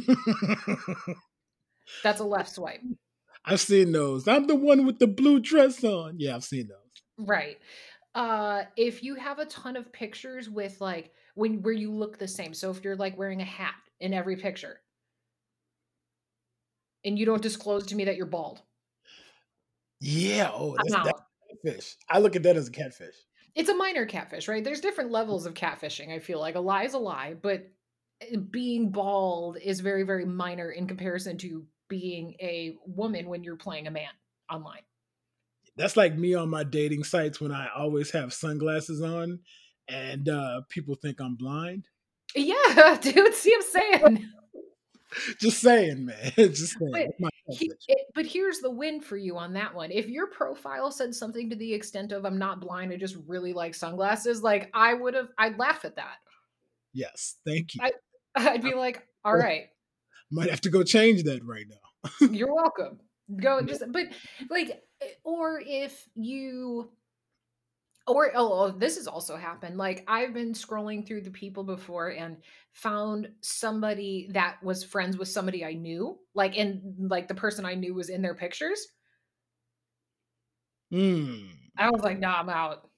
[2.04, 2.80] That's a left swipe.
[3.44, 4.28] I've seen those.
[4.28, 6.14] I'm the one with the blue dress on.
[6.18, 7.26] Yeah, I've seen those.
[7.26, 7.58] Right.
[8.14, 12.28] Uh if you have a ton of pictures with like when where you look the
[12.28, 12.54] same.
[12.54, 14.80] So if you're like wearing a hat in every picture
[17.04, 18.60] and you don't disclose to me that you're bald.
[20.00, 21.20] Yeah, oh, that's, that's
[21.64, 21.96] catfish.
[22.08, 23.14] I look at that as a catfish.
[23.54, 24.64] It's a minor catfish, right?
[24.64, 26.10] There's different levels of catfishing.
[26.10, 27.68] I feel like a lie is a lie, but
[28.20, 33.56] eh, being bald is very very minor in comparison to being a woman when you're
[33.56, 34.08] playing a man
[34.50, 34.80] online
[35.76, 39.40] that's like me on my dating sites when I always have sunglasses on
[39.88, 41.88] and uh people think I'm blind.
[42.34, 44.28] Yeah, dude, see I'm saying.
[45.38, 46.32] Just saying, man.
[46.36, 47.10] Just saying.
[47.18, 49.90] But, he, it, but here's the win for you on that one.
[49.90, 53.52] If your profile said something to the extent of "I'm not blind, I just really
[53.52, 56.16] like sunglasses," like I would have, I'd laugh at that.
[56.92, 57.80] Yes, thank you.
[57.82, 57.92] I,
[58.36, 59.64] I'd be like, "All right."
[60.30, 62.28] Might have to go change that right now.
[62.30, 63.00] You're welcome.
[63.36, 64.06] Go just, but
[64.48, 66.90] like Eh, or if you
[68.06, 72.08] or oh, oh, this has also happened like i've been scrolling through the people before
[72.08, 72.36] and
[72.72, 77.74] found somebody that was friends with somebody i knew like and like the person i
[77.74, 78.86] knew was in their pictures.
[80.92, 81.48] Mm.
[81.78, 82.88] i was like nah i'm out.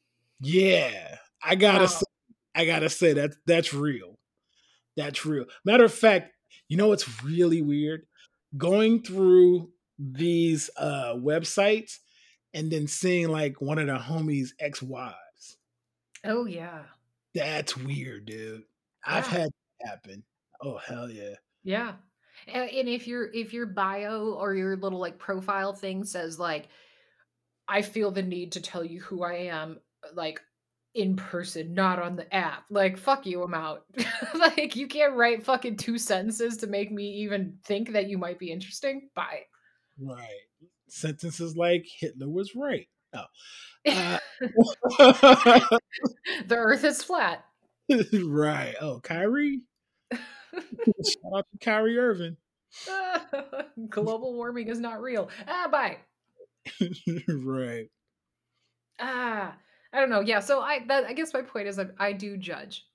[0.41, 2.05] Yeah i gotta say,
[2.55, 4.19] i gotta say that that's real.
[4.97, 5.47] That's real.
[5.65, 6.33] Matter of fact
[6.69, 8.07] you know what's really weird?
[8.57, 11.99] Going through these uh websites
[12.55, 15.57] and then seeing like one of the homies ex-wives.
[16.25, 16.85] Oh yeah.
[17.35, 18.63] That's weird, dude.
[19.07, 19.17] Yeah.
[19.17, 20.23] I've had that happen.
[20.63, 21.35] Oh hell yeah.
[21.65, 21.93] Yeah.
[22.47, 26.69] And if your if your bio or your little like profile thing says like
[27.67, 29.81] I feel the need to tell you who I am
[30.15, 30.41] like
[30.95, 32.65] in person, not on the app.
[32.71, 33.85] Like fuck you, I'm out.
[34.35, 38.39] like you can't write fucking two sentences to make me even think that you might
[38.39, 39.09] be interesting.
[39.15, 39.43] Bye.
[39.99, 40.29] Right.
[40.95, 42.87] Sentences like Hitler was right.
[43.13, 43.25] Oh.
[43.87, 44.19] Uh,
[46.47, 47.45] the earth is flat.
[48.13, 48.75] right.
[48.81, 49.63] Oh, Kyrie?
[50.13, 52.37] Shout out to Kyrie Irving.
[53.89, 55.31] global warming is not real.
[55.49, 55.99] Ah, bye.
[57.29, 57.89] right.
[59.01, 59.57] Ah,
[59.93, 60.21] I don't know.
[60.21, 62.87] Yeah, so I that I guess my point is I, I do judge.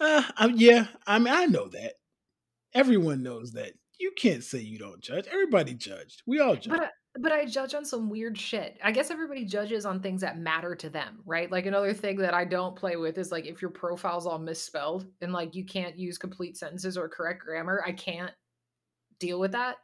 [0.00, 1.94] Uh, um, yeah, I mean I know that.
[2.74, 5.26] Everyone knows that you can't say you don't judge.
[5.26, 6.22] Everybody judged.
[6.26, 6.68] We all judge.
[6.68, 8.78] But I, but I judge on some weird shit.
[8.82, 11.50] I guess everybody judges on things that matter to them, right?
[11.50, 15.06] Like another thing that I don't play with is like if your profile's all misspelled
[15.20, 18.32] and like you can't use complete sentences or correct grammar, I can't
[19.18, 19.76] deal with that.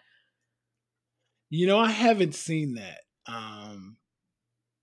[1.50, 3.00] You know, I haven't seen that.
[3.26, 3.96] Um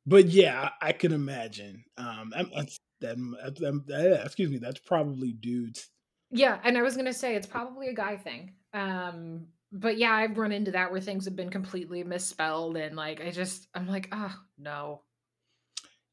[0.05, 1.83] but yeah, I, can imagine.
[1.97, 2.67] Um that,
[3.01, 5.89] that, that, excuse me, that's probably dudes.
[6.31, 8.53] Yeah, and I was gonna say it's probably a guy thing.
[8.73, 13.21] Um, but yeah, I've run into that where things have been completely misspelled and like
[13.21, 15.01] I just I'm like, oh no.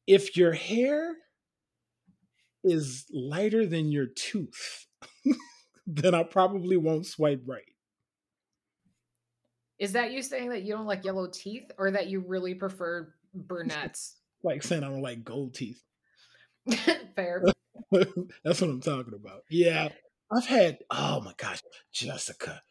[0.07, 1.15] If your hair
[2.63, 4.87] is lighter than your tooth,
[5.87, 7.63] then I probably won't swipe right.
[9.77, 13.13] Is that you saying that you don't like yellow teeth or that you really prefer
[13.33, 14.15] brunettes.
[14.43, 15.81] like saying I don't like gold teeth.
[17.15, 17.43] Fair.
[17.91, 19.43] That's what I'm talking about.
[19.49, 19.89] Yeah.
[20.31, 21.61] I've had oh my gosh,
[21.91, 22.61] Jessica.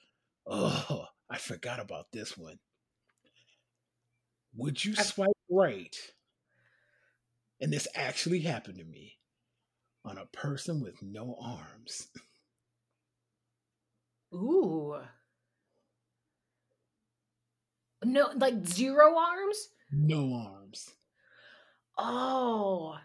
[0.47, 2.59] Oh, I forgot about this one.
[4.57, 5.97] Would you swipe right?
[7.61, 9.19] And this actually happened to me
[10.05, 12.09] on a person with no arms.
[14.33, 14.97] Ooh.
[18.05, 19.69] No, like zero arms?
[19.91, 20.91] No arms.
[21.97, 22.97] Oh.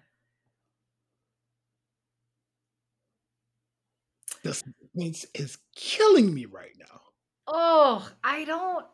[4.44, 7.02] The suspense is killing me right now.
[7.48, 8.86] Oh, I don't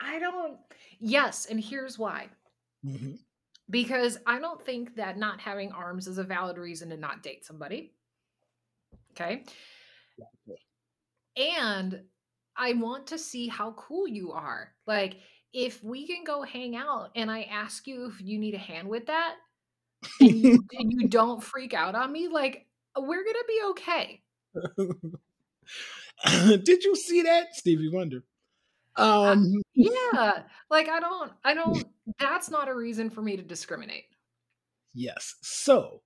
[0.00, 0.58] I don't
[0.98, 2.28] Yes, and here's why.
[2.84, 3.18] Mhm.
[3.70, 7.44] Because I don't think that not having arms is a valid reason to not date
[7.44, 7.94] somebody.
[9.12, 9.44] Okay?
[11.36, 12.02] And
[12.56, 14.74] I want to see how cool you are.
[14.86, 15.16] Like
[15.52, 18.88] if we can go hang out and I ask you if you need a hand
[18.88, 19.36] with that
[20.20, 22.66] and you, and you don't freak out on me, like
[22.96, 24.21] we're going to be okay.
[26.26, 28.24] Did you see that, Stevie Wonder?
[28.96, 30.42] Um, Yeah.
[30.70, 31.84] Like I don't I don't
[32.18, 34.04] that's not a reason for me to discriminate.
[34.94, 35.34] yes.
[35.42, 36.02] So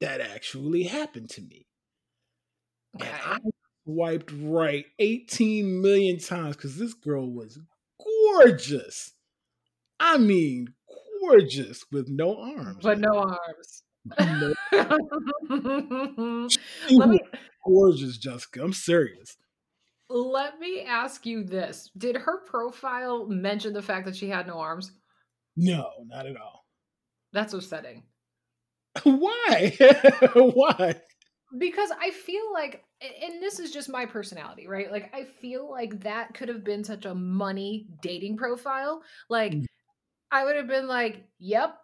[0.00, 1.66] that actually happened to me.
[2.96, 3.08] Okay.
[3.10, 3.38] And I
[3.84, 7.58] wiped right 18 million times because this girl was
[8.00, 9.12] gorgeous.
[9.98, 10.68] I mean,
[11.20, 12.78] gorgeous with no arms.
[12.82, 13.82] But no arms.
[14.20, 14.54] No,
[16.88, 17.20] she let me
[17.64, 18.62] gorgeous, Jessica.
[18.62, 19.36] I'm serious.
[20.08, 21.90] let me ask you this.
[21.96, 24.92] Did her profile mention the fact that she had no arms?
[25.56, 26.64] No, not at all.
[27.32, 28.02] That's upsetting.
[29.02, 29.76] Why?
[30.34, 30.94] Why?
[31.58, 34.90] Because I feel like and this is just my personality, right?
[34.90, 39.02] Like I feel like that could have been such a money dating profile.
[39.28, 39.64] Like Mm.
[40.32, 41.78] I would have been like, "Yep,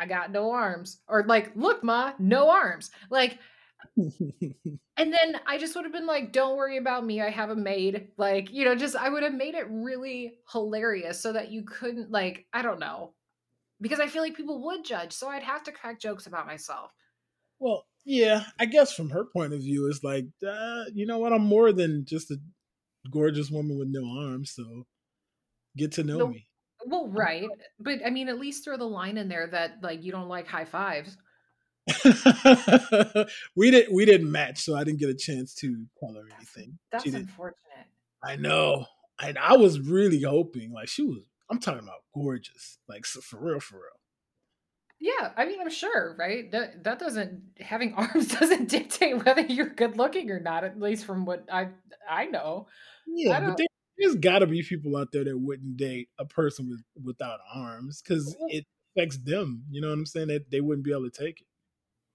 [0.00, 3.38] I got no arms." Or like, "Look, ma, no arms." Like
[4.96, 7.20] And then I just would have been like, don't worry about me.
[7.22, 8.12] I have a maid.
[8.18, 12.10] Like, you know, just I would have made it really hilarious so that you couldn't,
[12.10, 13.14] like, I don't know.
[13.80, 15.12] Because I feel like people would judge.
[15.12, 16.92] So I'd have to crack jokes about myself.
[17.58, 21.32] well, yeah, I guess from her point of view, it's like, uh, you know what?
[21.32, 22.38] I'm more than just a
[23.10, 24.52] gorgeous woman with no arms.
[24.54, 24.86] So
[25.76, 26.26] get to know No.
[26.26, 26.49] me.
[26.86, 27.48] Well, right.
[27.78, 30.46] But I mean, at least throw the line in there that, like, you don't like
[30.46, 31.16] high fives.
[33.56, 36.78] we didn't we didn't match, so I didn't get a chance to tell her anything.
[36.92, 37.56] That's unfortunate.
[38.22, 38.86] I know,
[39.20, 41.24] and I was really hoping like she was.
[41.50, 44.00] I'm talking about gorgeous, like for real, for real.
[45.00, 45.30] Yeah.
[45.36, 46.52] I mean, I'm sure, right?
[46.52, 51.06] That, that doesn't, having arms doesn't dictate whether you're good looking or not, at least
[51.06, 51.68] from what I,
[52.08, 52.68] I know.
[53.06, 53.66] Yeah, I but there,
[54.00, 58.02] there's got to be people out there that wouldn't date a person with without arms
[58.02, 58.64] because it
[58.96, 59.62] affects them.
[59.70, 60.28] You know what I'm saying?
[60.28, 61.46] That they wouldn't be able to take it.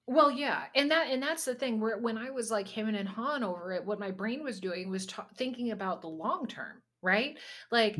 [0.07, 3.07] Well, yeah, and that and that's the thing where when I was like him and
[3.07, 6.81] Han over it, what my brain was doing was ta thinking about the long term,
[7.01, 7.37] right?
[7.71, 7.97] Like,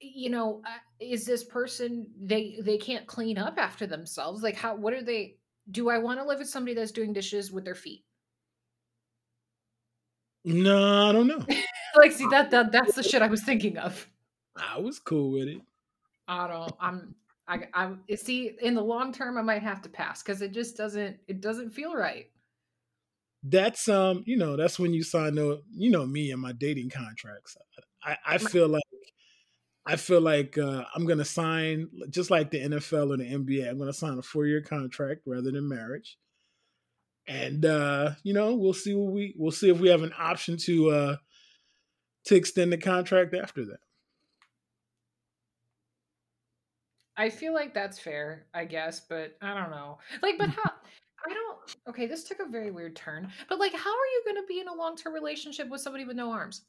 [0.00, 4.42] you know, uh, is this person they they can't clean up after themselves?
[4.42, 5.36] Like, how what are they?
[5.70, 8.04] Do I want to live with somebody that's doing dishes with their feet?
[10.44, 11.46] No, I don't know.
[11.96, 14.08] Like, see that that that's the shit I was thinking of.
[14.56, 15.60] I was cool with it.
[16.26, 16.72] I don't.
[16.80, 17.14] I'm.
[17.46, 17.66] I.
[17.74, 18.56] I see.
[18.62, 21.18] In the long term, I might have to pass because it just doesn't.
[21.28, 22.26] It doesn't feel right.
[23.42, 26.90] That's um, you know, that's when you sign the, you know, me and my dating
[26.90, 27.56] contracts.
[28.04, 28.82] I, I feel like
[29.84, 33.68] I feel like uh, I'm gonna sign just like the NFL or the NBA.
[33.68, 36.18] I'm gonna sign a four year contract rather than marriage,
[37.26, 40.56] and uh, you know we'll see what we we'll see if we have an option
[40.58, 41.16] to uh,
[42.26, 43.80] to extend the contract after that.
[47.16, 49.98] I feel like that's fair, I guess, but I don't know.
[50.22, 50.70] Like, but how?
[51.28, 51.58] I don't.
[51.88, 53.30] Okay, this took a very weird turn.
[53.48, 56.04] But like, how are you going to be in a long term relationship with somebody
[56.04, 56.62] with no arms?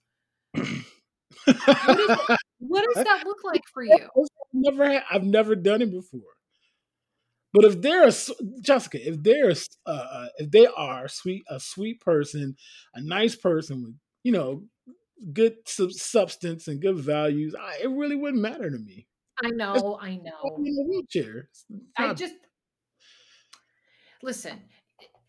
[0.54, 0.66] What
[1.48, 3.96] does that look like for you?
[3.96, 6.22] I've never had, I've never done it before.
[7.54, 8.14] But if they're a,
[8.62, 9.54] Jessica, if they're
[9.86, 12.56] uh, uh, if they are sweet a sweet person,
[12.96, 13.94] a nice person with
[14.24, 14.64] you know
[15.32, 19.08] good sub- substance and good values, I, it really wouldn't matter to me.
[19.44, 20.56] I know, I I'm know.
[20.66, 21.50] in a wheelchair.
[21.50, 21.66] It's
[21.98, 22.36] I just
[24.22, 24.62] listen.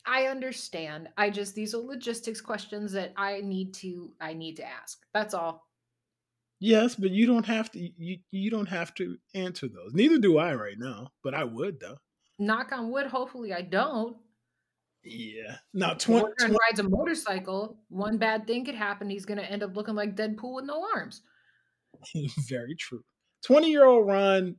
[0.07, 1.09] I understand.
[1.16, 4.99] I just these are logistics questions that I need to I need to ask.
[5.14, 5.66] That's all.
[6.61, 7.78] yes, but you don't have to.
[7.80, 9.95] You you don't have to answer those.
[9.95, 11.09] Neither do I right now.
[11.22, 11.97] But I would though.
[12.38, 13.07] Knock on wood.
[13.07, 14.16] Hopefully, I don't.
[15.05, 15.57] Yeah.
[15.73, 16.57] Now When twenty.
[16.69, 17.79] Rides a motorcycle.
[17.89, 19.11] One bad thing could happen.
[19.11, 21.23] He's going to end up looking like Deadpool with no arms.
[22.49, 23.05] Very true.
[23.47, 24.57] 20 year old Ron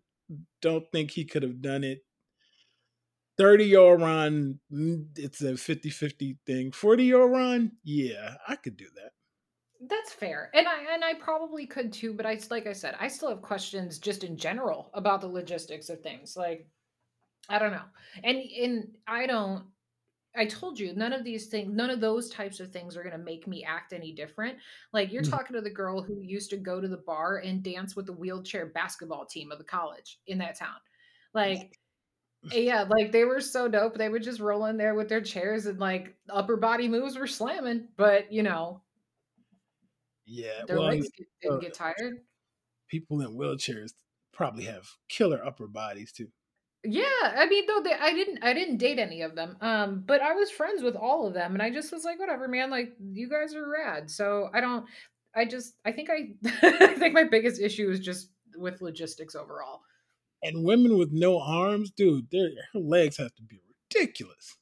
[0.61, 1.99] don't think he could have done it.
[3.37, 6.71] 30 year old Ron, mm, it's a 50 50 thing.
[6.71, 9.11] 40 year old Ron, yeah, I could do that.
[9.87, 10.49] That's fair.
[10.53, 13.41] And I and I probably could too, but I like I said, I still have
[13.41, 16.37] questions just in general about the logistics of things.
[16.37, 16.67] Like
[17.49, 17.83] I don't know.
[18.23, 19.65] And and I don't
[20.37, 23.17] I told you none of these things, none of those types of things are going
[23.17, 24.57] to make me act any different.
[24.93, 25.29] Like you're mm.
[25.29, 28.13] talking to the girl who used to go to the bar and dance with the
[28.13, 30.77] wheelchair basketball team of the college in that town.
[31.33, 31.79] Like,
[32.51, 33.97] yeah, like they were so dope.
[33.97, 37.27] They would just roll in there with their chairs and like upper body moves were
[37.27, 38.81] slamming, but you know,
[40.25, 41.09] yeah, their well, legs
[41.41, 42.21] didn't uh, get tired.
[42.87, 43.93] People in wheelchairs
[44.31, 46.27] probably have killer upper bodies too.
[46.87, 49.57] Yeah, I mean though they, I didn't I didn't date any of them.
[49.61, 52.47] Um but I was friends with all of them and I just was like whatever
[52.47, 54.09] man like you guys are rad.
[54.09, 54.85] So I don't
[55.35, 56.29] I just I think I
[56.63, 59.81] I think my biggest issue is just with logistics overall.
[60.43, 63.59] And women with no arms, dude, their her legs have to be
[63.93, 64.57] ridiculous.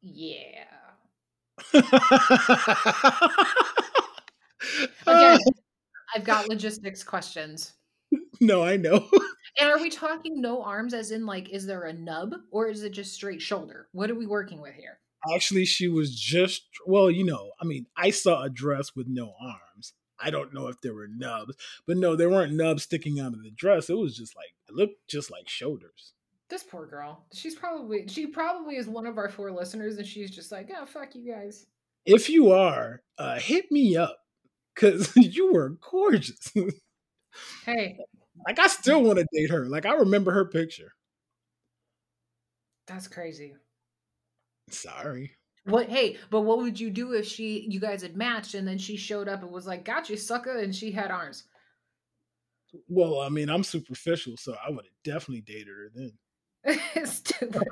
[0.00, 0.64] Yeah.
[5.06, 5.38] Again,
[6.14, 7.74] I've got logistics questions.
[8.40, 9.08] No, I know.
[9.60, 12.84] And are we talking no arms as in like is there a nub or is
[12.84, 13.88] it just straight shoulder?
[13.90, 15.00] What are we working with here?
[15.34, 19.34] Actually, she was just well, you know, I mean, I saw a dress with no
[19.40, 19.94] arms.
[20.20, 23.42] I don't know if there were nubs, but no, there weren't nubs sticking out of
[23.42, 23.90] the dress.
[23.90, 26.12] It was just like it looked just like shoulders.
[26.48, 27.24] This poor girl.
[27.32, 30.86] She's probably she probably is one of our four listeners, and she's just like, oh
[30.86, 31.66] fuck you guys.
[32.06, 34.18] If you are, uh hit me up
[34.74, 36.52] because you were gorgeous.
[37.66, 37.98] hey,
[38.46, 39.66] like I still want to date her.
[39.66, 40.92] Like I remember her picture.
[42.86, 43.54] That's crazy.
[44.70, 45.32] Sorry.
[45.64, 48.78] What hey, but what would you do if she you guys had matched and then
[48.78, 51.44] she showed up and was like, "Got you, sucker," and she had arms?
[52.88, 56.12] Well, I mean, I'm superficial, so I would have definitely dated her then.
[57.04, 57.68] Stupid.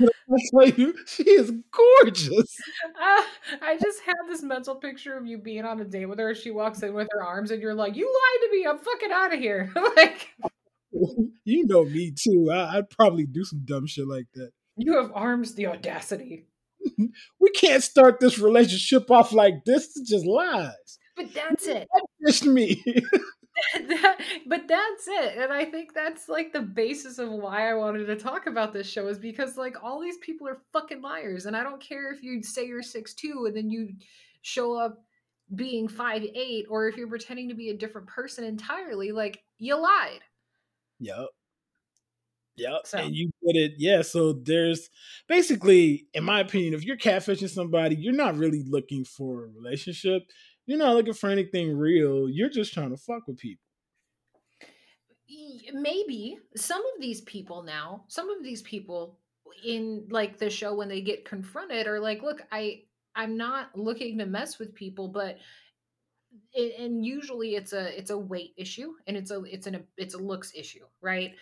[0.00, 2.56] That's why you, she is gorgeous.
[2.88, 3.22] Uh,
[3.62, 6.34] I just had this mental picture of you being on a date with her.
[6.34, 8.66] She walks in with her arms, and you're like, "You lied to me.
[8.66, 10.30] I'm fucking out of here." like,
[11.44, 12.50] you know me too.
[12.52, 14.50] I, would probably do some dumb shit like that.
[14.76, 16.46] You have arms, the audacity.
[17.40, 19.96] we can't start this relationship off like this.
[19.96, 20.98] It's just lies.
[21.16, 21.88] But that's it.
[22.20, 22.82] That's me.
[23.88, 28.06] that, but that's it and i think that's like the basis of why i wanted
[28.06, 31.56] to talk about this show is because like all these people are fucking liars and
[31.56, 33.88] i don't care if you say you're six two and then you
[34.42, 35.02] show up
[35.54, 39.74] being five eight or if you're pretending to be a different person entirely like you
[39.74, 40.20] lied
[40.98, 41.28] yep
[42.56, 42.86] Yep.
[42.86, 42.98] So.
[42.98, 44.02] And you put it, yeah.
[44.02, 44.88] So there's
[45.28, 50.22] basically, in my opinion, if you're catfishing somebody, you're not really looking for a relationship.
[50.66, 52.28] You're not looking for anything real.
[52.28, 53.62] You're just trying to fuck with people.
[55.72, 59.18] Maybe some of these people now, some of these people
[59.64, 64.18] in like the show when they get confronted are like, look, I I'm not looking
[64.18, 65.38] to mess with people, but
[66.52, 70.14] it, and usually it's a it's a weight issue and it's a it's an it's
[70.14, 71.34] a looks issue, right?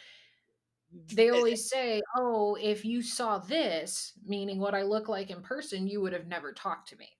[0.90, 1.40] They eh, eh.
[1.40, 6.00] always say, "Oh, if you saw this, meaning what I look like in person, you
[6.00, 7.18] would have never talked to me."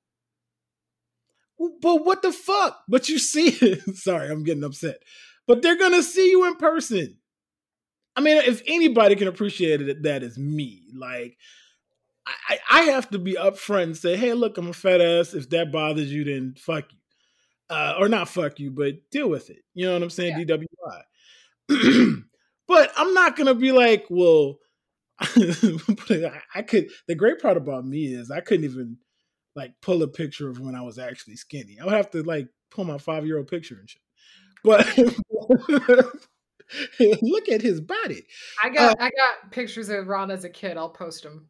[1.58, 2.80] But what the fuck?
[2.88, 3.82] But you see it.
[3.96, 4.98] Sorry, I'm getting upset.
[5.46, 7.18] But they're gonna see you in person.
[8.16, 10.82] I mean, if anybody can appreciate it, that is me.
[10.96, 11.36] Like,
[12.26, 15.34] I, I have to be upfront and say, hey, look, I'm a fat ass.
[15.34, 16.98] If that bothers you, then fuck you.
[17.70, 19.64] Uh, or not fuck you, but deal with it.
[19.74, 20.38] You know what I'm saying?
[20.38, 20.56] Yeah.
[21.68, 22.22] DWI.
[22.68, 24.58] but I'm not gonna be like, well,
[25.18, 26.90] I could.
[27.08, 28.98] The great part about me is I couldn't even
[29.56, 31.78] like pull a picture of when I was actually skinny.
[31.80, 34.02] I would have to like pull my five year old picture and shit.
[34.62, 34.86] But
[37.22, 38.24] look at his body.
[38.62, 40.76] I got uh, I got pictures of Ron as a kid.
[40.76, 41.48] I'll post them.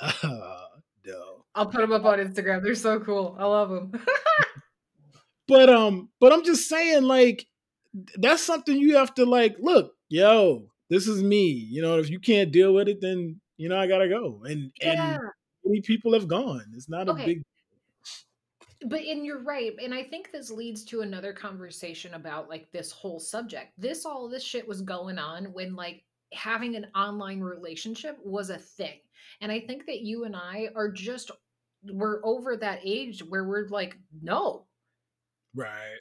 [0.00, 0.66] Uh,
[1.06, 1.44] no.
[1.54, 2.62] I'll put them up on Instagram.
[2.62, 3.36] They're so cool.
[3.38, 3.92] I love them.
[5.48, 7.46] but um, but I'm just saying, like,
[8.16, 9.56] that's something you have to like.
[9.58, 11.48] Look, yo, this is me.
[11.48, 14.42] You know, if you can't deal with it, then you know I gotta go.
[14.44, 15.14] And yeah.
[15.14, 15.20] and
[15.64, 16.64] many people have gone.
[16.74, 17.22] It's not okay.
[17.22, 17.42] a big
[18.86, 22.92] but and you're right and i think this leads to another conversation about like this
[22.92, 28.18] whole subject this all this shit was going on when like having an online relationship
[28.24, 29.00] was a thing
[29.40, 31.30] and i think that you and i are just
[31.90, 34.66] we're over that age where we're like no
[35.54, 35.98] right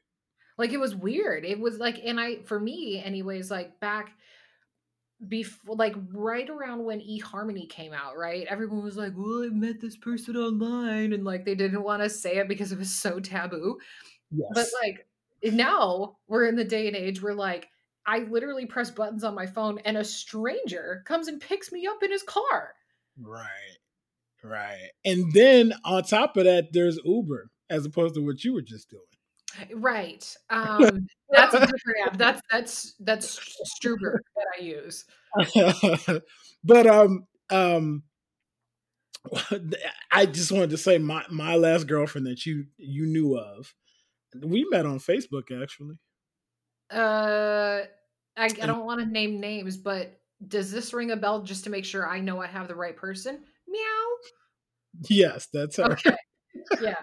[0.57, 4.11] like it was weird it was like and i for me anyways like back
[5.27, 8.45] before like right around when eHarmony came out, right?
[8.47, 12.09] Everyone was like, "Well, I met this person online," and like they didn't want to
[12.09, 13.77] say it because it was so taboo.
[14.31, 14.49] Yes.
[14.53, 15.07] But like
[15.43, 17.69] eh, now we're in the day and age where like
[18.05, 22.03] I literally press buttons on my phone and a stranger comes and picks me up
[22.03, 22.73] in his car.
[23.19, 23.77] Right.
[24.43, 24.89] Right.
[25.03, 28.89] And then on top of that, there's Uber as opposed to what you were just
[28.89, 29.03] doing.
[29.73, 30.35] Right.
[30.49, 32.17] Um, that's a different app.
[32.17, 33.39] That's that's that's
[33.81, 35.05] Struber that I use.
[36.63, 38.03] but um um
[40.11, 43.73] I just wanted to say my my last girlfriend that you you knew of.
[44.41, 45.95] We met on Facebook actually.
[46.89, 47.81] Uh
[48.37, 51.69] I, I don't want to name names, but does this ring a bell just to
[51.69, 53.39] make sure I know I have the right person?
[53.67, 54.05] Meow.
[55.09, 55.91] Yes, that's her.
[55.93, 56.15] Okay.
[56.81, 56.95] yeah.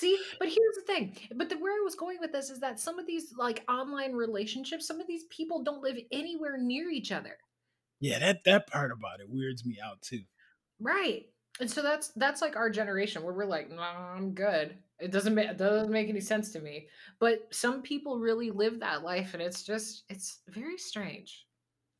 [0.00, 1.14] See, but here's the thing.
[1.36, 4.14] But the, where I was going with this is that some of these like online
[4.14, 7.36] relationships, some of these people don't live anywhere near each other.
[8.00, 10.22] Yeah, that that part about it weirds me out too.
[10.80, 11.26] Right.
[11.60, 14.74] And so that's that's like our generation where we're like, nah, I'm good.
[14.98, 16.88] It doesn't make it doesn't make any sense to me.
[17.18, 21.44] But some people really live that life and it's just it's very strange.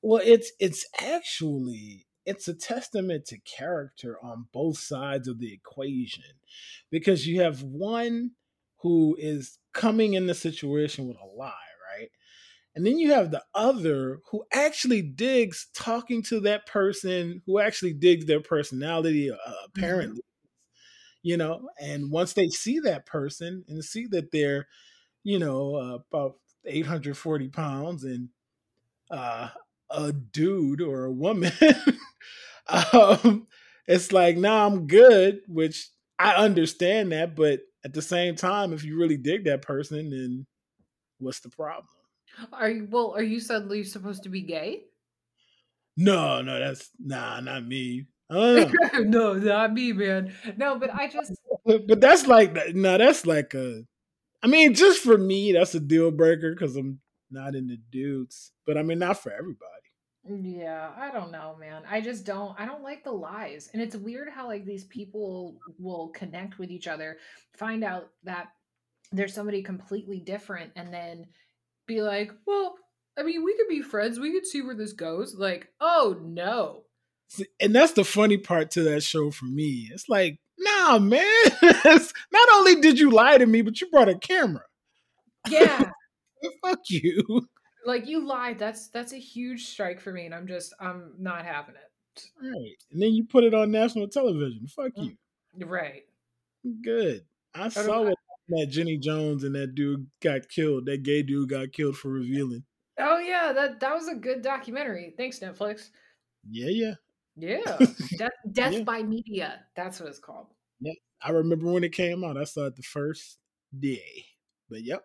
[0.01, 6.25] Well, it's it's actually it's a testament to character on both sides of the equation
[6.91, 8.33] because you have one
[8.83, 11.53] who is coming in the situation with a lie,
[11.97, 12.09] right?
[12.75, 17.95] And then you have the other who actually digs talking to that person, who actually
[17.95, 19.53] digs their personality, uh, mm-hmm.
[19.77, 20.21] apparently.
[20.21, 20.27] Mm-hmm.
[21.23, 24.67] You know, and once they see that person and see that they're,
[25.23, 28.31] you know, uh, about 840 pounds and
[29.11, 29.49] uh,
[29.91, 31.53] a dude or a woman,
[32.93, 33.47] um,
[33.87, 35.91] it's like, nah, I'm good, which
[36.21, 40.47] I understand that, but at the same time, if you really dig that person, then
[41.19, 41.87] what's the problem?
[42.53, 43.15] Are you well?
[43.17, 44.83] Are you suddenly supposed to be gay?
[45.97, 48.07] No, no, that's nah, not me.
[48.29, 48.67] Uh.
[49.01, 50.35] no, not me, man.
[50.57, 51.33] No, but I just.
[51.67, 53.85] But that's like no, that's like a.
[54.43, 57.01] I mean, just for me, that's a deal breaker because I'm
[57.31, 58.53] not into dudes.
[58.67, 59.80] But I mean, not for everybody.
[60.29, 61.83] Yeah, I don't know, man.
[61.89, 62.59] I just don't.
[62.61, 66.71] I don't like the lies, and it's weird how like these people will connect with
[66.71, 67.17] each other,
[67.57, 68.49] find out that
[69.13, 71.27] there's somebody completely different, and then
[71.87, 72.75] be like, well,
[73.19, 74.21] I mean, we could be friends.
[74.21, 75.35] We could see where this goes.
[75.35, 76.85] Like, oh no.
[77.61, 79.89] And that's the funny part to that show for me.
[79.93, 81.25] It's like, nah, man.
[81.63, 84.65] Not only did you lie to me, but you brought a camera.
[85.49, 85.91] Yeah.
[86.65, 87.49] Fuck you.
[87.85, 88.59] Like you lied.
[88.59, 91.91] That's that's a huge strike for me, and I'm just I'm not having it.
[92.43, 92.77] Right.
[92.93, 94.67] And then you put it on national television.
[94.67, 95.17] Fuck mm.
[95.57, 95.67] you.
[95.67, 96.03] Right.
[96.83, 97.23] Good.
[97.55, 98.15] I, I saw what
[98.49, 100.87] that Jenny Jones and that dude got killed.
[100.87, 102.65] That gay dude got killed for revealing.
[102.99, 105.15] Oh yeah, that that was a good documentary.
[105.17, 105.91] Thanks, Netflix.
[106.49, 106.95] Yeah, yeah.
[107.37, 107.79] Yeah.
[108.19, 108.83] Death, Death yeah.
[108.83, 109.61] by Media.
[109.75, 110.49] That's what it's called.
[110.81, 110.93] Yeah.
[111.23, 112.37] I remember when it came out.
[112.37, 113.39] I saw it the first
[113.79, 114.27] day.
[114.69, 115.05] But yep.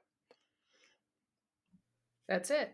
[2.27, 2.73] That's it.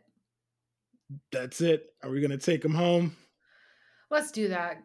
[1.31, 1.87] That's it.
[2.03, 3.15] Are we gonna take them home?
[4.09, 4.83] Let's do that.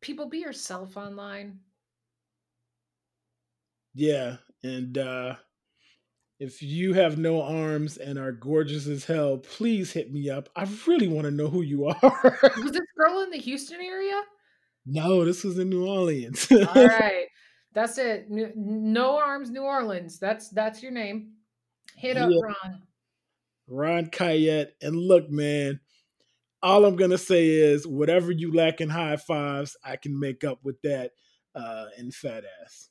[0.00, 1.60] People be yourself online.
[3.94, 5.36] Yeah, and uh,
[6.38, 10.48] if you have no arms and are gorgeous as hell, please hit me up.
[10.54, 12.38] I really want to know who you are.
[12.56, 14.20] was this girl in the Houston area?
[14.84, 16.46] No, this was in New Orleans.
[16.52, 17.26] All right,
[17.72, 18.26] that's it.
[18.28, 20.18] No arms, New Orleans.
[20.18, 21.32] That's that's your name.
[21.96, 22.40] Hit up yeah.
[22.42, 22.82] Ron.
[23.68, 24.68] Ron Kayet.
[24.80, 25.80] And look, man,
[26.62, 30.60] all I'm gonna say is whatever you lack in high fives, I can make up
[30.64, 31.12] with that
[31.54, 32.88] uh, in fat ass.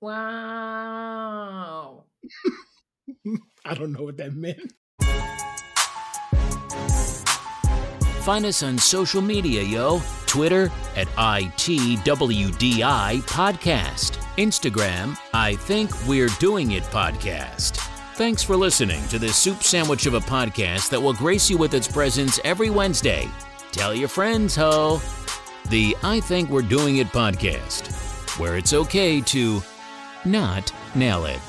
[0.00, 2.04] Wow.
[3.64, 4.72] I don't know what that meant.
[8.22, 10.02] Find us on social media, yo.
[10.26, 10.64] Twitter
[10.96, 12.02] at ITWDI
[13.22, 14.16] Podcast.
[14.36, 17.85] Instagram, I Think We're Doing It Podcast.
[18.16, 21.74] Thanks for listening to this soup sandwich of a podcast that will grace you with
[21.74, 23.28] its presence every Wednesday.
[23.72, 25.02] Tell your friends, ho.
[25.68, 27.90] The I Think We're Doing It podcast,
[28.38, 29.60] where it's okay to
[30.24, 31.40] not nail it.